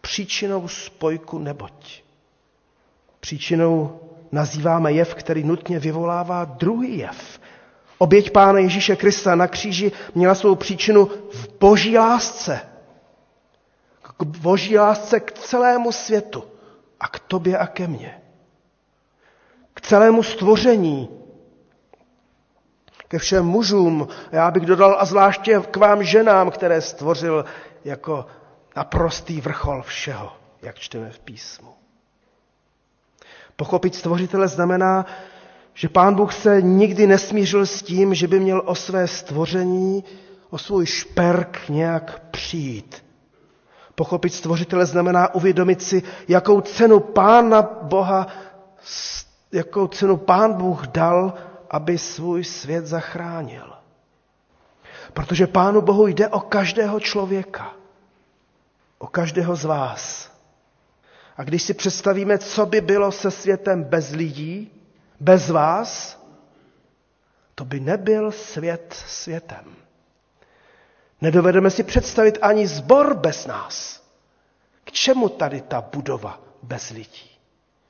[0.00, 2.01] Příčinou spojku neboť.
[3.22, 4.00] Příčinou
[4.32, 7.40] nazýváme jev, který nutně vyvolává druhý jev.
[7.98, 12.60] Oběť Pána Ježíše Krista na kříži měla svou příčinu v boží lásce.
[14.02, 16.44] K boží lásce k celému světu
[17.00, 18.22] a k tobě a ke mně.
[19.74, 21.08] K celému stvoření,
[23.08, 27.44] ke všem mužům, já bych dodal a zvláště k vám ženám, které stvořil
[27.84, 28.26] jako
[28.76, 30.32] naprostý vrchol všeho,
[30.62, 31.81] jak čteme v písmu.
[33.56, 35.06] Pochopit stvořitele znamená,
[35.74, 40.04] že pán Bůh se nikdy nesmířil s tím, že by měl o své stvoření,
[40.50, 43.04] o svůj šperk nějak přijít.
[43.94, 48.26] Pochopit stvořitele znamená uvědomit si, jakou cenu pána Boha,
[49.52, 51.34] jakou cenu pán Bůh dal,
[51.70, 53.72] aby svůj svět zachránil.
[55.12, 57.72] Protože pánu Bohu jde o každého člověka,
[58.98, 60.31] o každého z vás.
[61.36, 64.70] A když si představíme, co by bylo se světem bez lidí,
[65.20, 66.22] bez vás,
[67.54, 69.64] to by nebyl svět světem.
[71.20, 74.02] Nedovedeme si představit ani zbor bez nás.
[74.84, 77.30] K čemu tady ta budova bez lidí,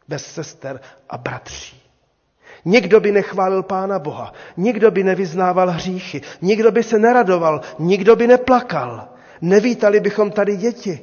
[0.09, 1.83] bez sester a bratří?
[2.64, 8.26] Nikdo by nechválil Pána Boha, nikdo by nevyznával hříchy, nikdo by se neradoval, nikdo by
[8.26, 9.09] neplakal.
[9.40, 11.00] Nevítali bychom tady děti,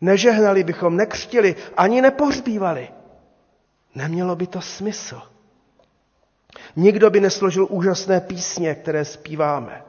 [0.00, 2.88] nežehnali bychom, nekřtili, ani nepohřbívali.
[3.94, 5.22] Nemělo by to smysl.
[6.76, 9.82] Nikdo by nesložil úžasné písně, které zpíváme.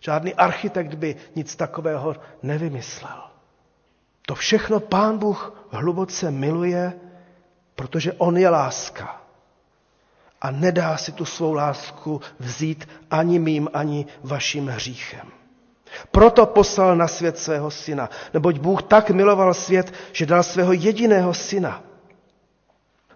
[0.00, 3.22] Žádný architekt by nic takového nevymyslel.
[4.26, 6.92] To všechno Pán Bůh hluboce miluje,
[7.74, 9.20] protože On je láska.
[10.40, 15.43] A nedá si tu svou lásku vzít ani mým, ani vaším hříchem.
[16.10, 21.34] Proto poslal na svět svého syna, neboť Bůh tak miloval svět, že dal svého jediného
[21.34, 21.82] syna–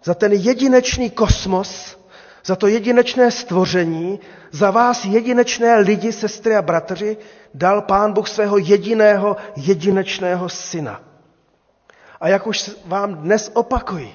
[0.04, 1.98] za ten jedinečný kosmos,
[2.44, 7.16] za to jedinečné stvoření, za vás jedinečné lidi, sestry a bratři,
[7.54, 11.00] dal Pán Bůh svého jediného, jedinečného syna.
[12.20, 14.14] A jak už vám dnes opakuji,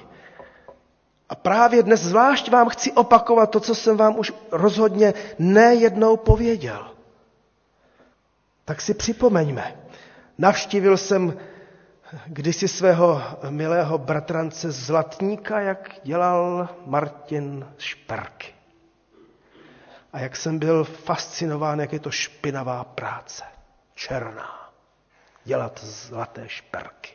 [1.28, 6.93] a právě dnes zvlášť vám chci opakovat to, co jsem vám už rozhodně nejednou pověděl.
[8.64, 9.76] Tak si připomeňme.
[10.38, 11.36] Navštívil jsem
[12.26, 18.54] kdysi svého milého bratrance Zlatníka, jak dělal Martin Šperky.
[20.12, 23.44] A jak jsem byl fascinován, jak je to špinavá práce.
[23.94, 24.70] Černá.
[25.44, 27.10] Dělat zlaté šperky.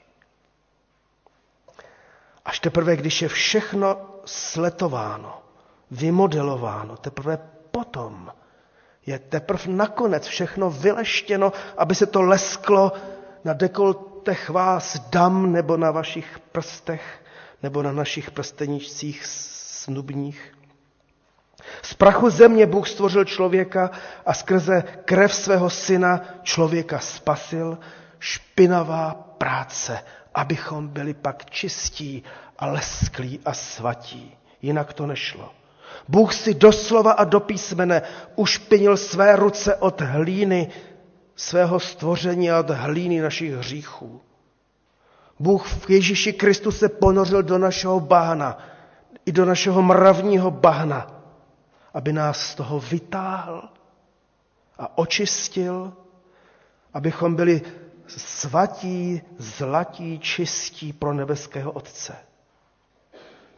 [2.45, 5.41] Až teprve, když je všechno sletováno,
[5.91, 7.37] vymodelováno, teprve
[7.71, 8.31] potom
[9.05, 12.91] je teprve nakonec všechno vyleštěno, aby se to lesklo
[13.43, 17.23] na dekolt prstech vás dam, nebo na vašich prstech,
[17.63, 20.53] nebo na našich prsteničcích snubních.
[21.81, 23.91] Z prachu země Bůh stvořil člověka
[24.25, 27.77] a skrze krev svého syna člověka spasil.
[28.19, 29.99] Špinavá práce,
[30.35, 32.23] abychom byli pak čistí
[32.59, 34.37] a lesklí a svatí.
[34.61, 35.58] Jinak to nešlo.
[36.07, 38.01] Bůh si doslova a do písmene
[38.35, 40.67] ušpinil své ruce od hlíny
[41.35, 44.21] svého stvoření a od hlíny našich hříchů.
[45.39, 48.57] Bůh v Ježíši Kristu se ponořil do našeho bahna,
[49.25, 51.07] i do našeho mravního bahna,
[51.93, 53.69] aby nás z toho vytáhl
[54.77, 55.93] a očistil,
[56.93, 57.61] abychom byli
[58.07, 62.15] svatí, zlatí, čistí pro nebeského Otce.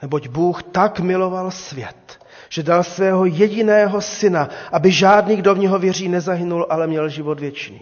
[0.01, 2.20] Neboť Bůh tak miloval svět,
[2.51, 7.39] že dal svého jediného syna, aby žádný, kdo v něho věří, nezahynul, ale měl život
[7.39, 7.81] věčný.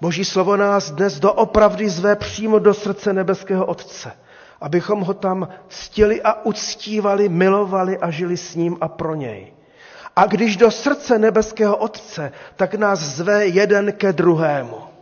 [0.00, 4.12] Boží slovo nás dnes doopravdy zve přímo do srdce nebeského Otce,
[4.60, 9.52] abychom ho tam ctili a uctívali, milovali a žili s ním a pro něj.
[10.16, 14.95] A když do srdce nebeského Otce, tak nás zve jeden ke druhému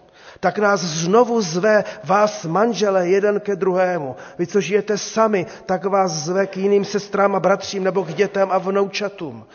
[0.45, 4.17] tak nás znovu zve vás manžele jeden ke druhému.
[4.39, 8.49] Vy, co žijete sami, tak vás zve k jiným sestrám a bratřím nebo k dětem
[8.53, 9.47] a vnoučatům.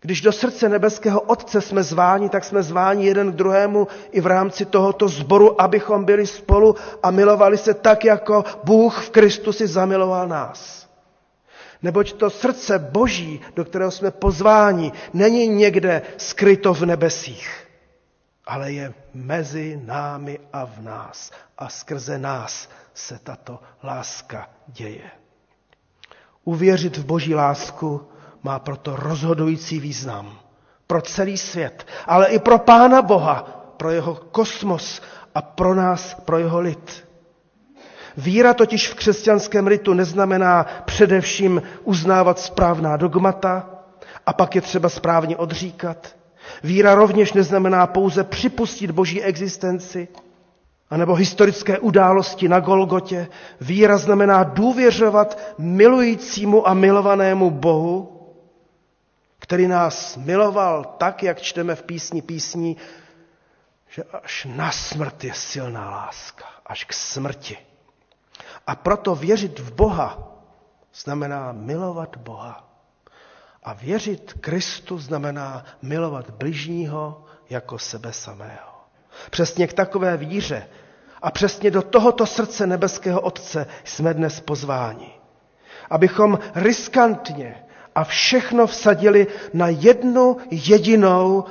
[0.00, 4.26] Když do srdce nebeského Otce jsme zváni, tak jsme zváni jeden k druhému i v
[4.26, 10.28] rámci tohoto sboru, abychom byli spolu a milovali se tak, jako Bůh v Kristusi zamiloval
[10.28, 10.86] nás.
[11.82, 17.65] Neboť to srdce Boží, do kterého jsme pozváni, není někde skryto v nebesích,
[18.46, 21.30] ale je mezi námi a v nás.
[21.58, 25.10] A skrze nás se tato láska děje.
[26.44, 28.08] Uvěřit v Boží lásku
[28.42, 30.38] má proto rozhodující význam
[30.86, 33.36] pro celý svět, ale i pro Pána Boha,
[33.76, 35.02] pro jeho kosmos
[35.34, 37.06] a pro nás, pro jeho lid.
[38.16, 43.70] Víra totiž v křesťanském ritu neznamená především uznávat správná dogmata
[44.26, 46.16] a pak je třeba správně odříkat.
[46.62, 50.08] Víra rovněž neznamená pouze připustit boží existenci,
[50.90, 53.28] anebo historické události na Golgotě.
[53.60, 58.12] Víra znamená důvěřovat milujícímu a milovanému Bohu,
[59.38, 62.76] který nás miloval tak, jak čteme v písni písní,
[63.88, 67.58] že až na smrt je silná láska, až k smrti.
[68.66, 70.32] A proto věřit v Boha
[70.94, 72.65] znamená milovat Boha.
[73.66, 78.72] A věřit Kristu znamená milovat bližního jako sebe samého.
[79.30, 80.66] Přesně k takové víře
[81.22, 85.10] a přesně do tohoto srdce nebeského Otce jsme dnes pozváni.
[85.90, 87.64] Abychom riskantně
[87.94, 91.44] a všechno vsadili na jednu jedinou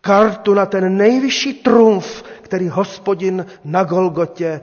[0.00, 4.60] kartu, na ten nejvyšší trumf, který hospodin na Golgotě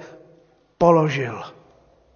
[0.77, 1.43] položil.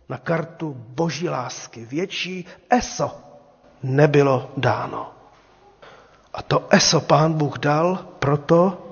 [0.09, 1.85] Na kartu boží lásky.
[1.85, 3.32] Větší eso
[3.83, 5.11] nebylo dáno.
[6.33, 8.83] A to eso pán Bůh dal proto,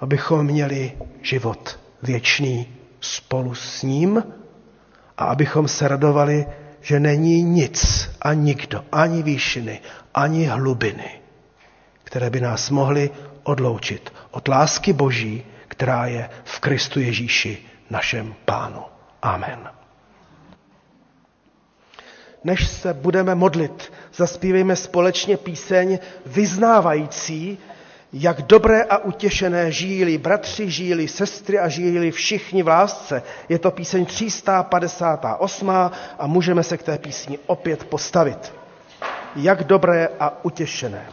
[0.00, 0.92] abychom měli
[1.22, 2.68] život věčný
[3.00, 4.24] spolu s ním
[5.18, 6.46] a abychom se radovali,
[6.80, 9.80] že není nic a nikdo, ani výšiny,
[10.14, 11.20] ani hlubiny,
[12.04, 13.10] které by nás mohly
[13.42, 17.58] odloučit od lásky Boží, která je v Kristu Ježíši,
[17.90, 18.82] našem Pánu.
[19.22, 19.83] Amen.
[22.44, 27.58] Než se budeme modlit, zaspívejme společně píseň vyznávající,
[28.12, 33.22] jak dobré a utěšené žijí bratři, žijí sestry a žijí všichni v lásce.
[33.48, 35.92] Je to píseň 358 a
[36.26, 38.52] můžeme se k té písni opět postavit.
[39.36, 41.06] Jak dobré a utěšené.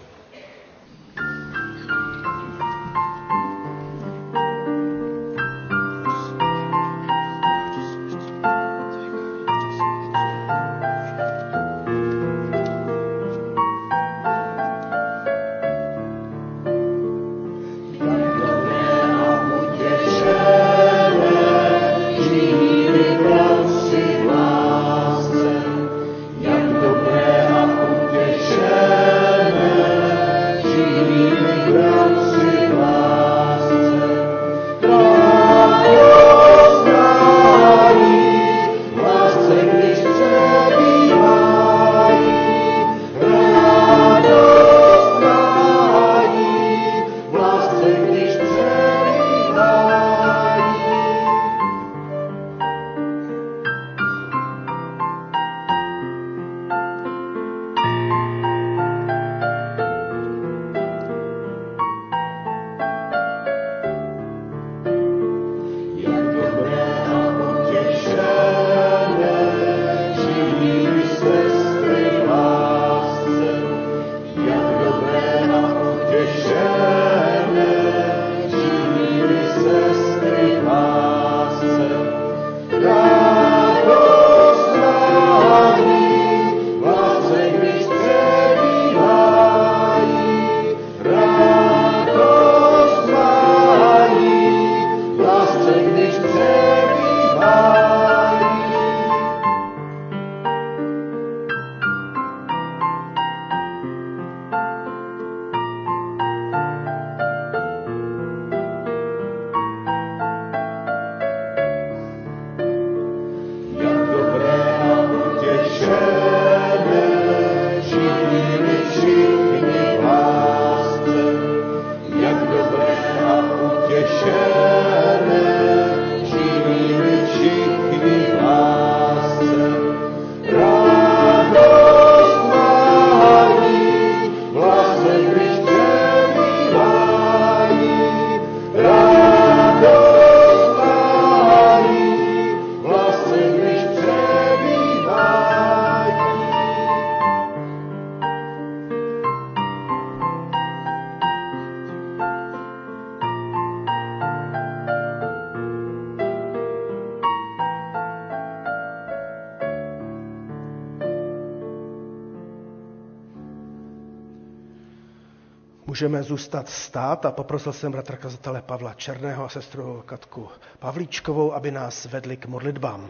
[166.01, 170.49] Můžeme zůstat stát a poprosil jsem bratra kazatele Pavla Černého a sestru Katku
[170.79, 173.07] Pavlíčkovou, aby nás vedli k modlitbám.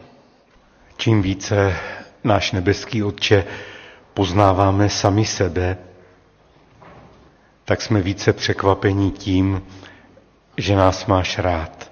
[0.98, 1.76] Čím více
[2.24, 3.46] náš nebeský Otče
[4.14, 5.78] poznáváme sami sebe,
[7.66, 9.64] tak jsme více překvapení tím,
[10.58, 11.92] že nás máš rád.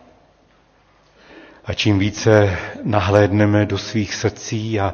[1.65, 4.93] A čím více nahlédneme do svých srdcí a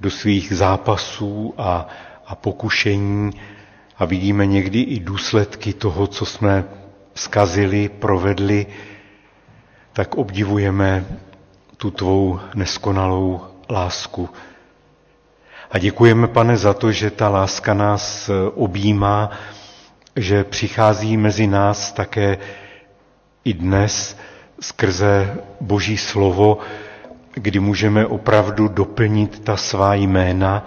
[0.00, 1.88] do svých zápasů a,
[2.26, 3.30] a pokušení
[3.98, 6.64] a vidíme někdy i důsledky toho, co jsme
[7.14, 8.66] skazili, provedli,
[9.92, 11.04] tak obdivujeme
[11.76, 13.40] tu tvou neskonalou
[13.70, 14.28] lásku.
[15.70, 19.30] A děkujeme, pane, za to, že ta láska nás objímá,
[20.16, 22.38] že přichází mezi nás také
[23.44, 24.16] i dnes
[24.60, 26.58] skrze Boží slovo,
[27.34, 30.66] kdy můžeme opravdu doplnit ta svá jména,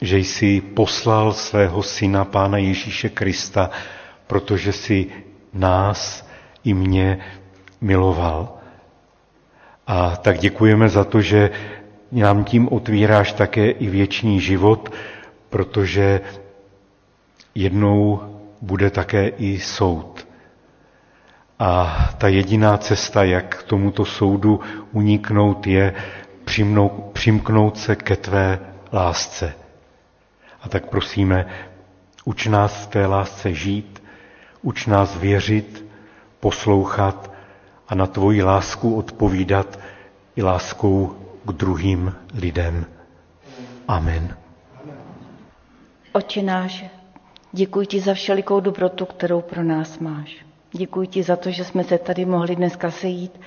[0.00, 3.70] že jsi poslal svého syna Pána Ježíše Krista,
[4.26, 5.06] protože si
[5.52, 6.28] nás
[6.64, 7.18] i mě
[7.80, 8.54] miloval.
[9.86, 11.50] A tak děkujeme za to, že
[12.12, 14.92] nám tím otvíráš také i věčný život,
[15.50, 16.20] protože
[17.54, 18.20] jednou
[18.60, 20.26] bude také i soud.
[21.58, 24.60] A ta jediná cesta, jak k tomuto soudu
[24.92, 25.94] uniknout, je
[26.44, 28.58] přimnout, přimknout se ke tvé
[28.92, 29.59] lásce.
[30.62, 31.46] A tak prosíme,
[32.24, 34.02] uč nás v té lásce žít,
[34.62, 35.84] uč nás věřit,
[36.40, 37.30] poslouchat
[37.88, 39.78] a na tvoji lásku odpovídat
[40.36, 42.86] i láskou k druhým lidem.
[43.88, 44.36] Amen.
[46.12, 46.84] Oče náš,
[47.52, 50.36] děkuji ti za všelikou dobrotu, kterou pro nás máš.
[50.72, 53.40] Děkuji ti za to, že jsme se tady mohli dneska sejít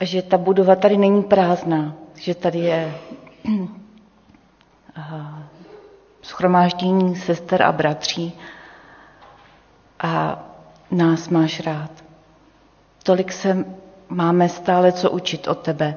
[0.00, 2.94] a že ta budova tady není prázdná, že tady je
[6.26, 8.32] schromáždění sester a bratří
[10.00, 10.44] a
[10.90, 11.90] nás máš rád.
[13.02, 13.64] Tolik se
[14.08, 15.96] máme stále co učit od tebe.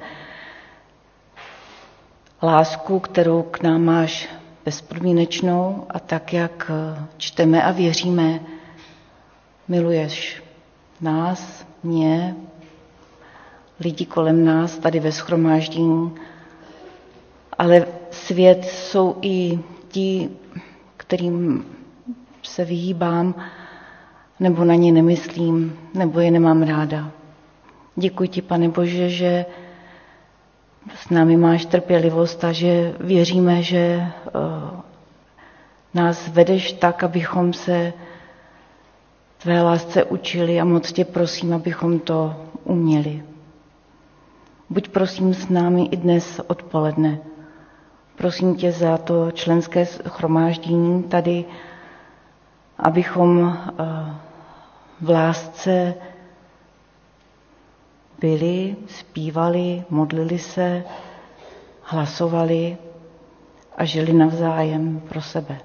[2.43, 4.29] Lásku, kterou k nám máš
[4.65, 6.71] bezpodmínečnou a tak, jak
[7.17, 8.39] čteme a věříme,
[9.67, 10.43] miluješ
[11.01, 12.35] nás, mě,
[13.79, 16.15] lidi kolem nás tady ve schromáždění,
[17.57, 19.59] ale svět jsou i
[19.89, 20.29] ti,
[20.97, 21.65] kterým
[22.43, 23.35] se vyhýbám,
[24.39, 27.11] nebo na ně nemyslím, nebo je nemám ráda.
[27.95, 29.45] Děkuji ti, pane Bože, že
[30.95, 34.11] s námi máš trpělivost a že věříme, že eh,
[35.93, 37.93] nás vedeš tak, abychom se
[39.37, 43.23] tvé lásce učili a moc tě prosím, abychom to uměli.
[44.69, 47.19] Buď prosím s námi i dnes odpoledne.
[48.19, 51.45] Prosím tě za to členské chromáždění tady,
[52.77, 53.83] abychom eh,
[55.01, 55.93] v lásce
[58.19, 60.83] byli, zpívali, modlili se,
[61.83, 62.77] hlasovali
[63.77, 65.57] a žili navzájem pro sebe.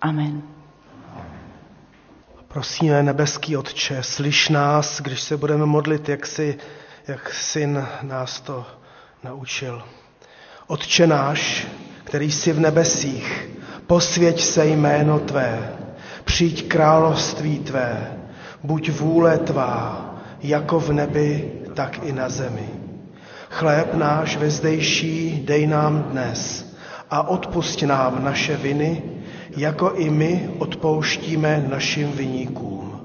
[0.00, 0.42] Amen.
[2.48, 6.58] Prosíme, nebeský Otče, slyš nás, když se budeme modlit, jak, si,
[7.08, 8.66] jak syn nás to
[9.24, 9.82] naučil.
[10.66, 11.66] Otče náš,
[12.04, 13.48] který jsi v nebesích,
[13.86, 15.72] posvěť se jméno Tvé,
[16.24, 18.16] přijď království Tvé,
[18.64, 20.08] buď vůle Tvá,
[20.40, 22.68] jako v nebi, tak i na zemi.
[23.50, 26.72] Chléb náš vezdejší dej nám dnes
[27.10, 29.02] a odpust nám naše viny,
[29.56, 33.00] jako i my odpouštíme našim viníkům.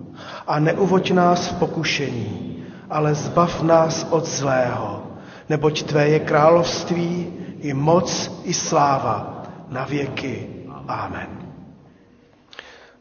[0.47, 2.57] A neuvoď nás v pokušení,
[2.89, 5.03] ale zbav nás od zlého,
[5.49, 10.49] neboť Tvé je království, i moc, i sláva na věky.
[10.87, 11.27] Amen.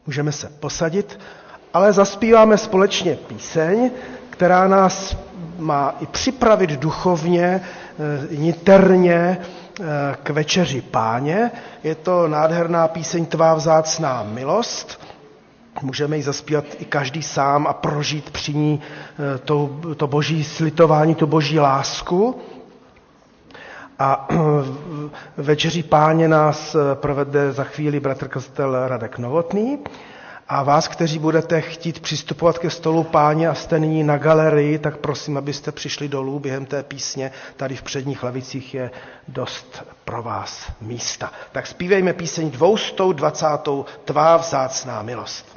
[0.05, 1.19] Můžeme se posadit,
[1.73, 3.91] ale zaspíváme společně píseň,
[4.29, 5.17] která nás
[5.57, 9.37] má i připravit duchovně, eh, niterně
[9.79, 9.83] eh,
[10.23, 11.51] k večeři páně.
[11.83, 15.01] Je to nádherná píseň Tvá vzácná milost.
[15.81, 21.15] Můžeme ji zaspívat i každý sám a prožít při ní eh, to, to boží slitování,
[21.15, 22.41] tu boží lásku.
[23.99, 24.27] A
[25.37, 29.79] večeří páně nás provede za chvíli bratr kostel Radek Novotný.
[30.49, 34.97] A vás, kteří budete chtít přistupovat ke stolu páně a jste nyní na galerii, tak
[34.97, 37.31] prosím, abyste přišli dolů během té písně.
[37.57, 38.91] Tady v předních lavicích je
[39.27, 41.31] dost pro vás místa.
[41.51, 43.47] Tak zpívejme píseň 220.
[44.05, 45.56] Tvá vzácná milost.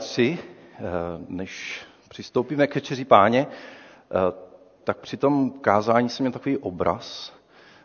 [0.00, 0.80] bratři, eh,
[1.28, 4.32] než přistoupíme k večeři páně, eh,
[4.84, 7.32] tak při tom kázání jsem měl takový obraz.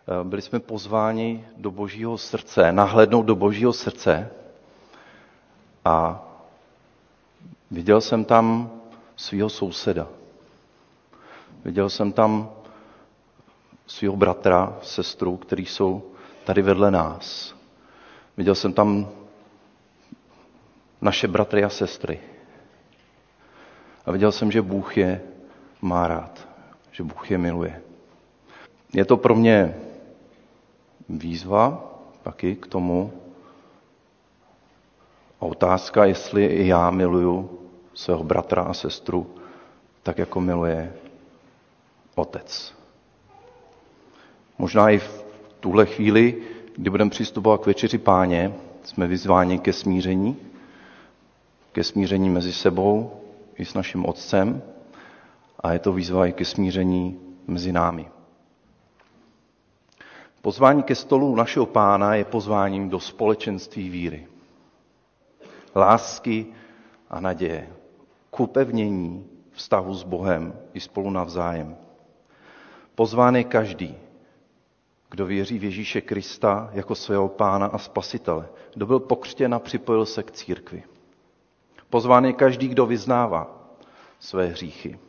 [0.08, 4.30] Eh, byli jsme pozváni do božího srdce, nahlednout do božího srdce
[5.86, 6.24] a
[7.72, 8.72] viděl jsem tam
[9.16, 10.08] svého souseda.
[11.66, 12.50] Viděl jsem tam
[13.88, 16.04] svého bratra, sestru, který jsou
[16.46, 17.56] tady vedle nás.
[18.38, 19.08] Viděl jsem tam
[21.06, 22.20] naše bratry a sestry.
[24.06, 25.22] A viděl jsem, že Bůh je
[25.82, 26.48] má rád,
[26.92, 27.82] že Bůh je miluje.
[28.94, 29.76] Je to pro mě
[31.10, 31.94] výzva
[32.24, 33.14] taky k tomu
[35.42, 37.60] a otázka, jestli i já miluju
[37.94, 39.36] svého bratra a sestru
[40.04, 40.94] tak, jako miluje
[42.16, 42.74] otec.
[44.58, 45.26] Možná i v
[45.60, 46.42] tuhle chvíli,
[46.76, 48.54] kdy budeme přistupovat k večeři páně,
[48.84, 50.55] jsme vyzváni ke smíření,
[51.76, 53.12] ke smíření mezi sebou
[53.56, 54.62] i s naším Otcem
[55.60, 58.08] a je to výzva i ke smíření mezi námi.
[60.42, 64.28] Pozvání ke stolu našeho pána je pozváním do společenství víry,
[65.76, 66.46] lásky
[67.10, 67.70] a naděje,
[68.32, 71.78] k upevnění vztahu s Bohem i spolu navzájem.
[72.96, 73.96] Pozván je každý,
[75.10, 80.06] kdo věří v Ježíše Krista jako svého pána a spasitele, kdo byl pokřtěn a připojil
[80.06, 80.84] se k církvi.
[81.96, 83.72] Pozván je každý, kdo vyznává
[84.20, 85.00] své hříchy.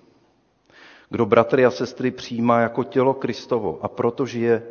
[1.11, 4.63] Kdo bratry a sestry přijímá jako tělo Kristovo a proto žije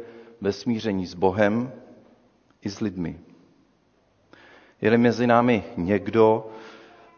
[0.41, 1.71] ve smíření s Bohem
[2.61, 3.19] i s lidmi.
[4.81, 6.47] Je mezi námi někdo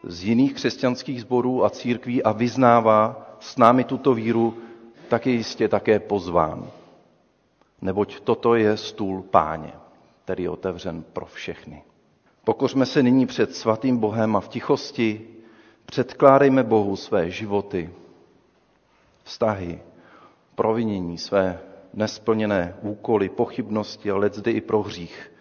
[0.02, 4.58] z jiných křesťanských sborů a církví a vyznává s námi tuto víru,
[5.08, 6.70] tak je jistě také pozván.
[7.82, 9.72] Neboť toto je stůl páně,
[10.24, 11.82] který je otevřen pro všechny.
[12.48, 15.28] Pokořme se nyní před svatým Bohem a v tichosti
[15.86, 17.90] předkládejme Bohu své životy,
[19.22, 19.82] vztahy,
[20.54, 21.60] provinění, své
[21.94, 25.32] nesplněné úkoly, pochybnosti a letzdy i pro hřích,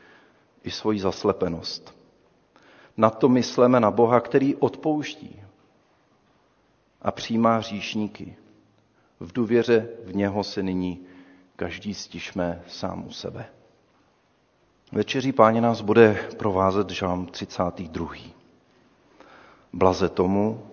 [0.64, 1.96] i svoji zaslepenost.
[2.98, 5.42] Na to mysleme na Boha, který odpouští
[7.02, 8.36] a přijímá hříšníky.
[9.20, 11.06] V důvěře v něho se nyní
[11.56, 13.57] každý stišme sám u sebe.
[14.92, 18.08] Večeří páně nás bude provázet žalm 32.
[19.74, 20.64] Blaze tomu,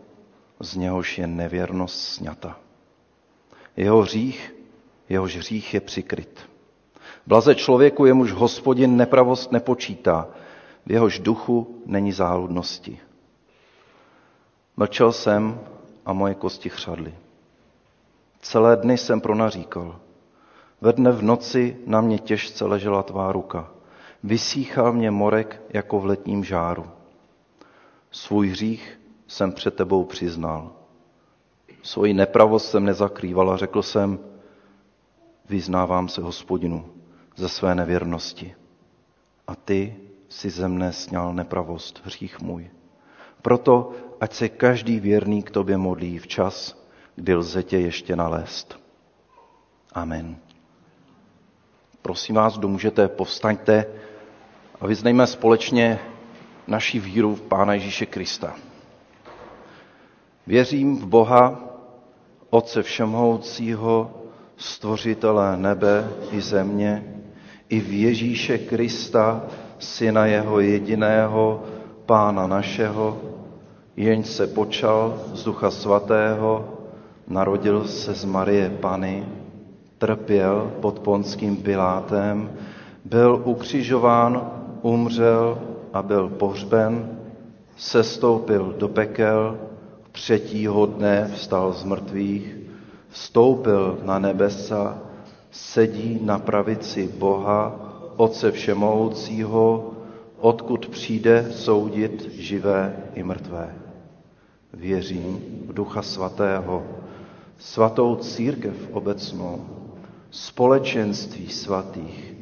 [0.60, 2.58] z něhož je nevěrnost sňata.
[3.76, 4.54] Jeho hřích,
[5.08, 6.40] jehož hřích je přikryt.
[7.26, 10.28] Blaze člověku, jemuž hospodin nepravost nepočítá,
[10.86, 13.00] v jehož duchu není záludnosti.
[14.76, 15.60] Mlčel jsem
[16.06, 17.14] a moje kosti chřadly.
[18.40, 20.00] Celé dny jsem pronaříkal.
[20.80, 23.70] Ve dne v noci na mě těžce ležela tvá ruka.
[24.24, 26.86] Vysíchal mě morek jako v letním žáru.
[28.10, 30.72] Svůj hřích jsem před tebou přiznal.
[31.82, 34.18] Svoji nepravost jsem nezakrýval a řekl jsem,
[35.48, 36.88] vyznávám se hospodinu
[37.36, 38.54] ze své nevěrnosti.
[39.46, 39.96] A ty
[40.28, 42.70] si ze mne sněl nepravost, hřích můj.
[43.42, 46.84] Proto, ať se každý věrný k tobě modlí včas,
[47.16, 48.80] kdy lze tě ještě nalézt.
[49.92, 50.36] Amen.
[52.02, 53.86] Prosím vás, kdo můžete, povstaňte
[54.84, 55.98] a vyznejme společně
[56.66, 58.54] naši víru v Pána Ježíše Krista.
[60.46, 61.60] Věřím v Boha,
[62.50, 64.10] Otce Všemhoucího,
[64.56, 67.04] Stvořitele nebe i země,
[67.68, 69.42] i v Ježíše Krista,
[69.78, 71.64] Syna Jeho jediného,
[72.06, 73.20] Pána našeho,
[73.96, 76.68] jenž se počal z Ducha Svatého,
[77.28, 79.24] narodil se z Marie Pany,
[79.98, 82.50] trpěl pod ponským Pilátem,
[83.04, 84.53] byl ukřižován,
[84.84, 85.58] umřel
[85.92, 87.18] a byl pohřben,
[87.76, 89.58] sestoupil do pekel,
[90.12, 92.56] třetího dne vstal z mrtvých,
[93.08, 94.98] vstoupil na nebesa,
[95.50, 97.80] sedí na pravici Boha,
[98.16, 99.90] Otce Všemohoucího,
[100.38, 103.74] odkud přijde soudit živé i mrtvé.
[104.72, 106.82] Věřím v Ducha Svatého,
[107.58, 109.64] svatou církev obecnou,
[110.30, 112.34] společenství svatých,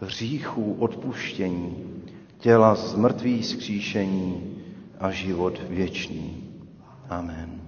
[0.00, 2.02] hříchů odpuštění,
[2.38, 4.56] těla z mrtvých skříšení
[5.00, 6.44] a život věčný.
[7.08, 7.60] Amen.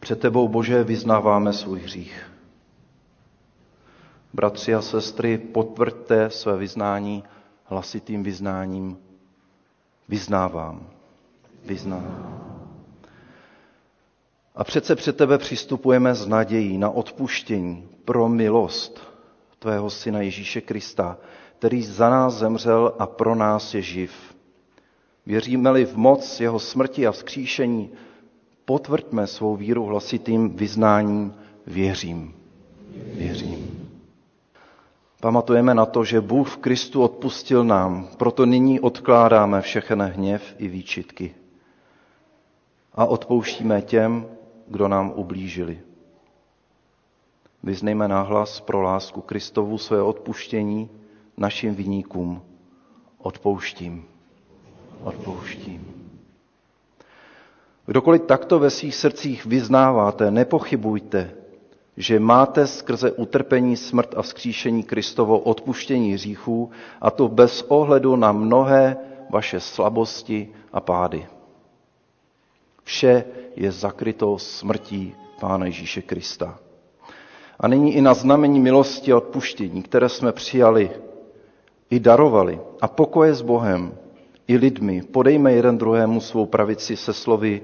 [0.00, 2.30] Před tebou, Bože, vyznáváme svůj hřích.
[4.32, 7.24] Bratři a sestry, potvrďte své vyznání
[7.64, 8.98] hlasitým vyznáním.
[10.08, 10.86] Vyznávám.
[11.64, 12.38] Vyznávám.
[14.54, 19.11] A přece před tebe přistupujeme s nadějí na odpuštění pro milost
[19.62, 21.18] tvého syna Ježíše Krista,
[21.58, 24.12] který za nás zemřel a pro nás je živ.
[25.26, 27.90] Věříme-li v moc jeho smrti a vzkříšení,
[28.64, 31.34] potvrďme svou víru hlasitým vyznáním
[31.66, 32.34] věřím.
[33.14, 33.88] Věřím.
[35.20, 40.68] Pamatujeme na to, že Bůh v Kristu odpustil nám, proto nyní odkládáme všechny hněv i
[40.68, 41.34] výčitky.
[42.94, 44.26] A odpouštíme těm,
[44.68, 45.91] kdo nám ublížili.
[47.62, 50.90] Vyznejme náhlas pro lásku Kristovu své odpuštění
[51.36, 52.42] našim viníkům.
[53.18, 54.04] Odpouštím.
[55.02, 56.02] Odpouštím.
[57.86, 61.34] Kdokoliv takto ve svých srdcích vyznáváte, nepochybujte,
[61.96, 68.32] že máte skrze utrpení, smrt a vzkříšení Kristovo odpuštění hříchů, a to bez ohledu na
[68.32, 68.96] mnohé
[69.30, 71.26] vaše slabosti a pády.
[72.84, 73.24] Vše
[73.56, 76.58] je zakryto smrtí Pána Ježíše Krista.
[77.60, 80.90] A nyní i na znamení milosti a odpuštění, které jsme přijali
[81.90, 83.94] i darovali, a pokoje s Bohem
[84.48, 87.62] i lidmi, podejme jeden druhému svou pravici se slovy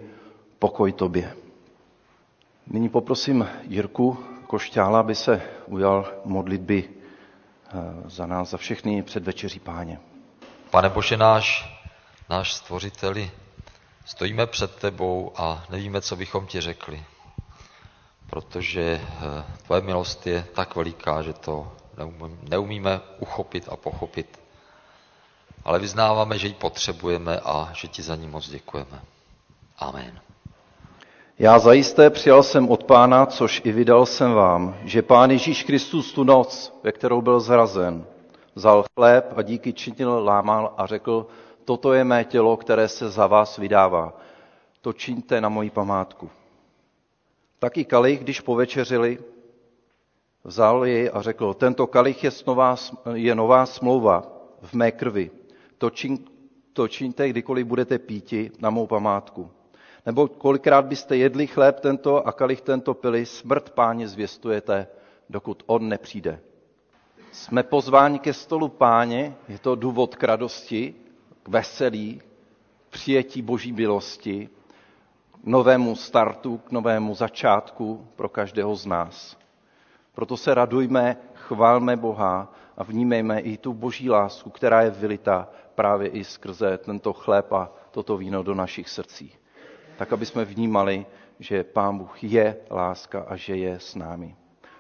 [0.59, 1.33] pokoj tobě.
[2.67, 7.73] Nyní poprosím Jirku Košťála, aby se ujal modlitby eh,
[8.05, 10.01] za nás, za všechny předvečeří páně.
[10.71, 11.79] Pane Bože náš,
[12.31, 13.31] náš stvořiteli,
[14.05, 17.05] stojíme před tebou a nevíme, co bychom ti řekli,
[18.31, 21.73] protože eh, tvoje milost je tak veliká, že to
[22.51, 24.39] neumíme uchopit a pochopit.
[25.65, 29.01] Ale vyznáváme, že ji potřebujeme a že ti za ní moc děkujeme.
[29.79, 30.21] Amen.
[31.39, 36.13] Já zajisté přijal jsem od pána, což i vydal jsem vám, že pán Ježíš Kristus
[36.13, 38.05] tu noc, ve kterou byl zrazen,
[38.55, 41.27] vzal chléb a díky činil, lámal a řekl,
[41.65, 44.13] toto je mé tělo, které se za vás vydává.
[44.81, 46.31] To čiňte na moji památku.
[47.59, 49.19] Taky kalich, když povečeřili,
[50.45, 52.77] vzal jej a řekl, tento kalich je nová,
[53.15, 54.23] je nová smlouva
[54.63, 55.31] v mé krvi.
[55.79, 56.19] To, čin,
[56.73, 59.51] to čiňte, kdykoliv budete píti na mou památku.
[60.07, 64.87] Nebo kolikrát byste jedli chléb tento a kalich tento pili, smrt páně zvěstujete,
[65.31, 66.41] dokud on nepřijde.
[67.33, 70.95] Jsme pozváni ke stolu páně, je to důvod k radosti,
[71.43, 72.23] k veselí,
[72.91, 74.58] přijetí boží milosti, k
[75.45, 79.37] novému startu, k novému začátku pro každého z nás.
[80.15, 86.09] Proto se radujme, chválme Boha a vnímejme i tu boží lásku, která je vylita právě
[86.09, 89.33] i skrze tento chléb a toto víno do našich srdcí
[89.99, 91.07] tak aby jsme vnímali,
[91.39, 94.37] že Pán Bůh je láska a že je s námi.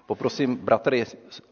[0.07, 1.05] Poprosím bratry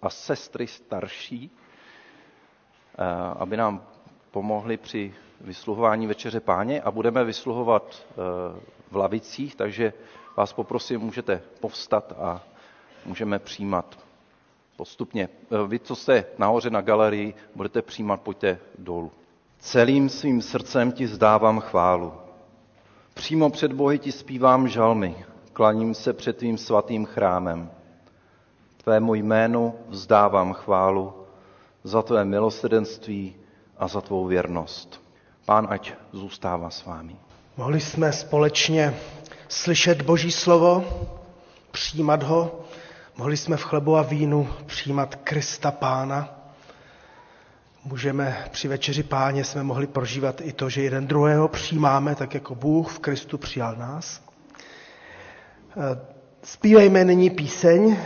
[0.02, 3.04] a sestry starší, eh,
[3.38, 3.82] aby nám
[4.30, 9.92] pomohli při vysluhování Večeře Páně a budeme vysluhovat eh, v lavicích, takže
[10.36, 12.42] vás poprosím, můžete povstat a
[13.04, 13.98] můžeme přijímat
[14.76, 15.28] postupně.
[15.28, 19.12] Eh, vy, co jste nahoře na galerii, budete přijímat, pojďte dolů.
[19.58, 22.12] Celým svým srdcem ti zdávám chválu
[23.16, 27.70] Přímo před Bohy ti zpívám žalmy, klaním se před tvým svatým chrámem.
[28.84, 31.12] Tvému jménu vzdávám chválu
[31.84, 33.36] za tvé milosrdenství
[33.78, 35.02] a za tvou věrnost.
[35.46, 37.16] Pán ať zůstává s vámi.
[37.58, 38.94] Mohli jsme společně
[39.48, 40.84] slyšet Boží slovo,
[41.70, 42.60] přijímat ho,
[43.16, 46.36] mohli jsme v chlebu a vínu přijímat Krista Pána,
[47.84, 52.54] můžeme při večeři páně jsme mohli prožívat i to, že jeden druhého přijímáme, tak jako
[52.54, 54.20] Bůh v Kristu přijal nás.
[56.42, 57.96] Spívejme nyní píseň.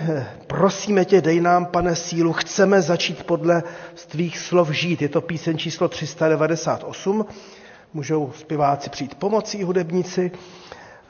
[0.46, 2.32] Prosíme tě, dej nám, pane, sílu.
[2.32, 3.62] Chceme začít podle
[4.06, 5.02] tvých slov žít.
[5.02, 7.26] Je to píseň číslo 398.
[7.94, 10.30] Můžou zpěváci přijít pomocí, hudebníci.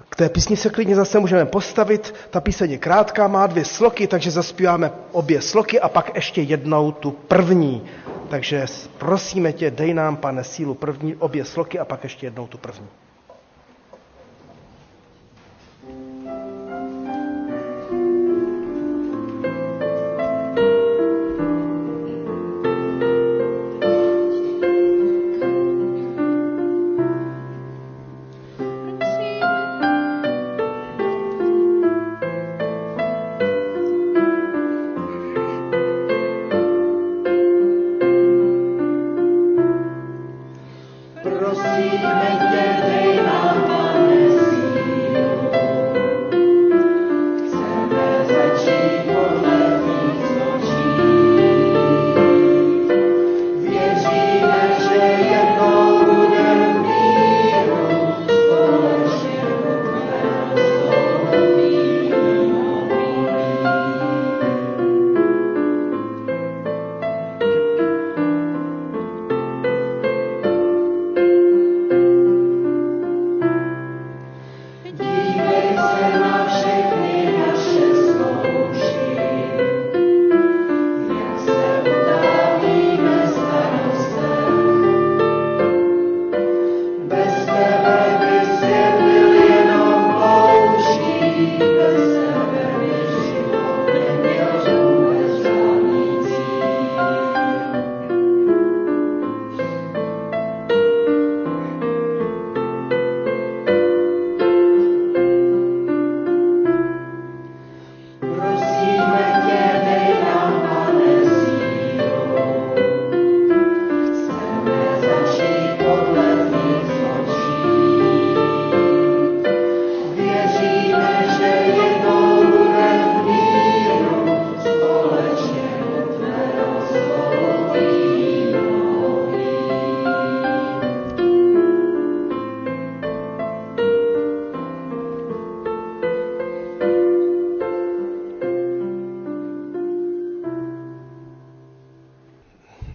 [0.08, 2.14] K té písni se klidně zase můžeme postavit.
[2.30, 6.92] Ta píseň je krátká, má dvě sloky, takže zaspíváme obě sloky a pak ještě jednou
[6.92, 7.82] tu první.
[8.28, 8.66] Takže
[8.98, 12.86] prosíme tě, dej nám, pane, sílu první, obě sloky a pak ještě jednou tu první.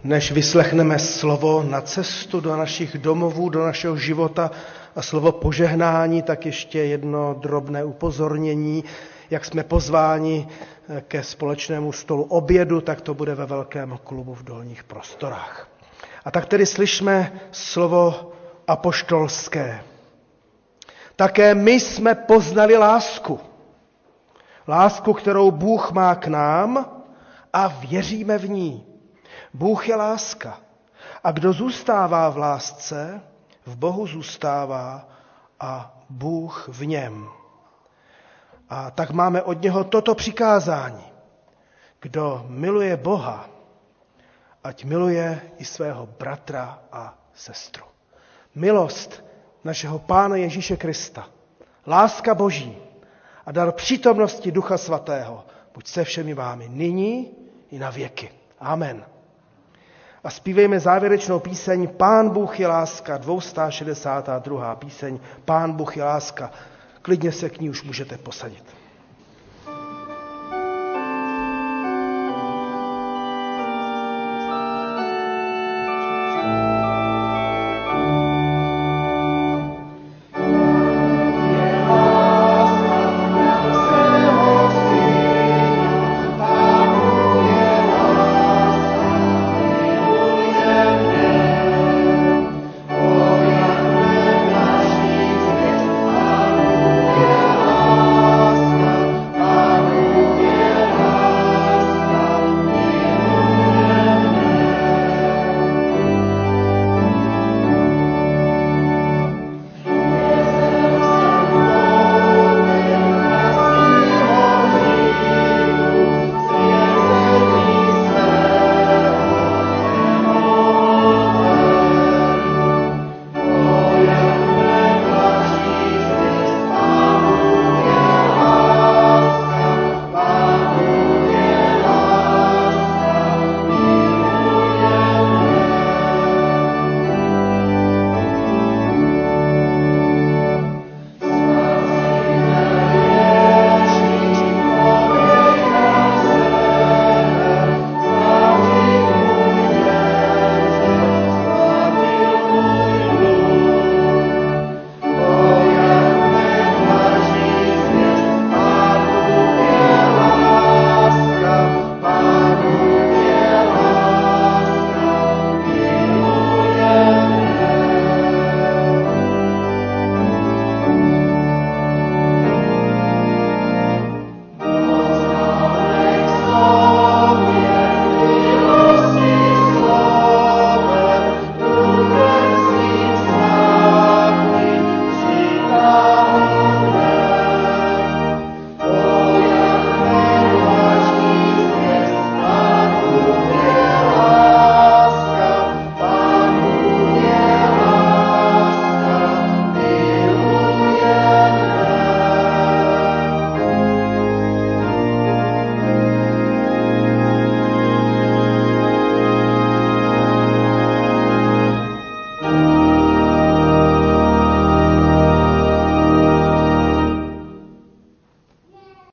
[0.06, 4.52] Než vyslechneme slovo na cestu do našich domovů, do našeho života
[4.96, 8.84] a slovo požehnání, tak ještě jedno drobné upozornění.
[9.30, 10.48] Jak jsme pozváni
[11.08, 15.68] ke společnému stolu obědu, tak to bude ve velkém klubu v dolních prostorách.
[16.26, 18.32] A tak tedy slyšme slovo
[18.68, 19.82] apoštolské.
[21.16, 23.40] Také my jsme poznali lásku.
[24.68, 26.86] Lásku, kterou Bůh má k nám
[27.54, 28.95] a věříme v ní.
[29.56, 30.60] Bůh je láska.
[31.24, 33.22] A kdo zůstává v lásce,
[33.66, 35.08] v Bohu zůstává
[35.60, 37.28] a Bůh v něm.
[38.70, 41.04] A tak máme od něho toto přikázání.
[42.02, 43.50] Kdo miluje Boha,
[44.64, 47.86] ať miluje i svého bratra a sestru.
[48.56, 49.24] Milost
[49.64, 51.28] našeho Pána Ježíše Krista,
[51.88, 52.78] láska Boží
[53.46, 57.32] a dar přítomnosti Ducha Svatého, buď se všemi vámi nyní
[57.72, 58.32] i na věky.
[58.60, 59.15] Amen.
[60.26, 64.76] A zpívejme závěrečnou píseň Pán Bůh je láska, 262.
[64.76, 66.52] píseň Pán Bůh je láska.
[67.02, 68.64] Klidně se k ní už můžete posadit.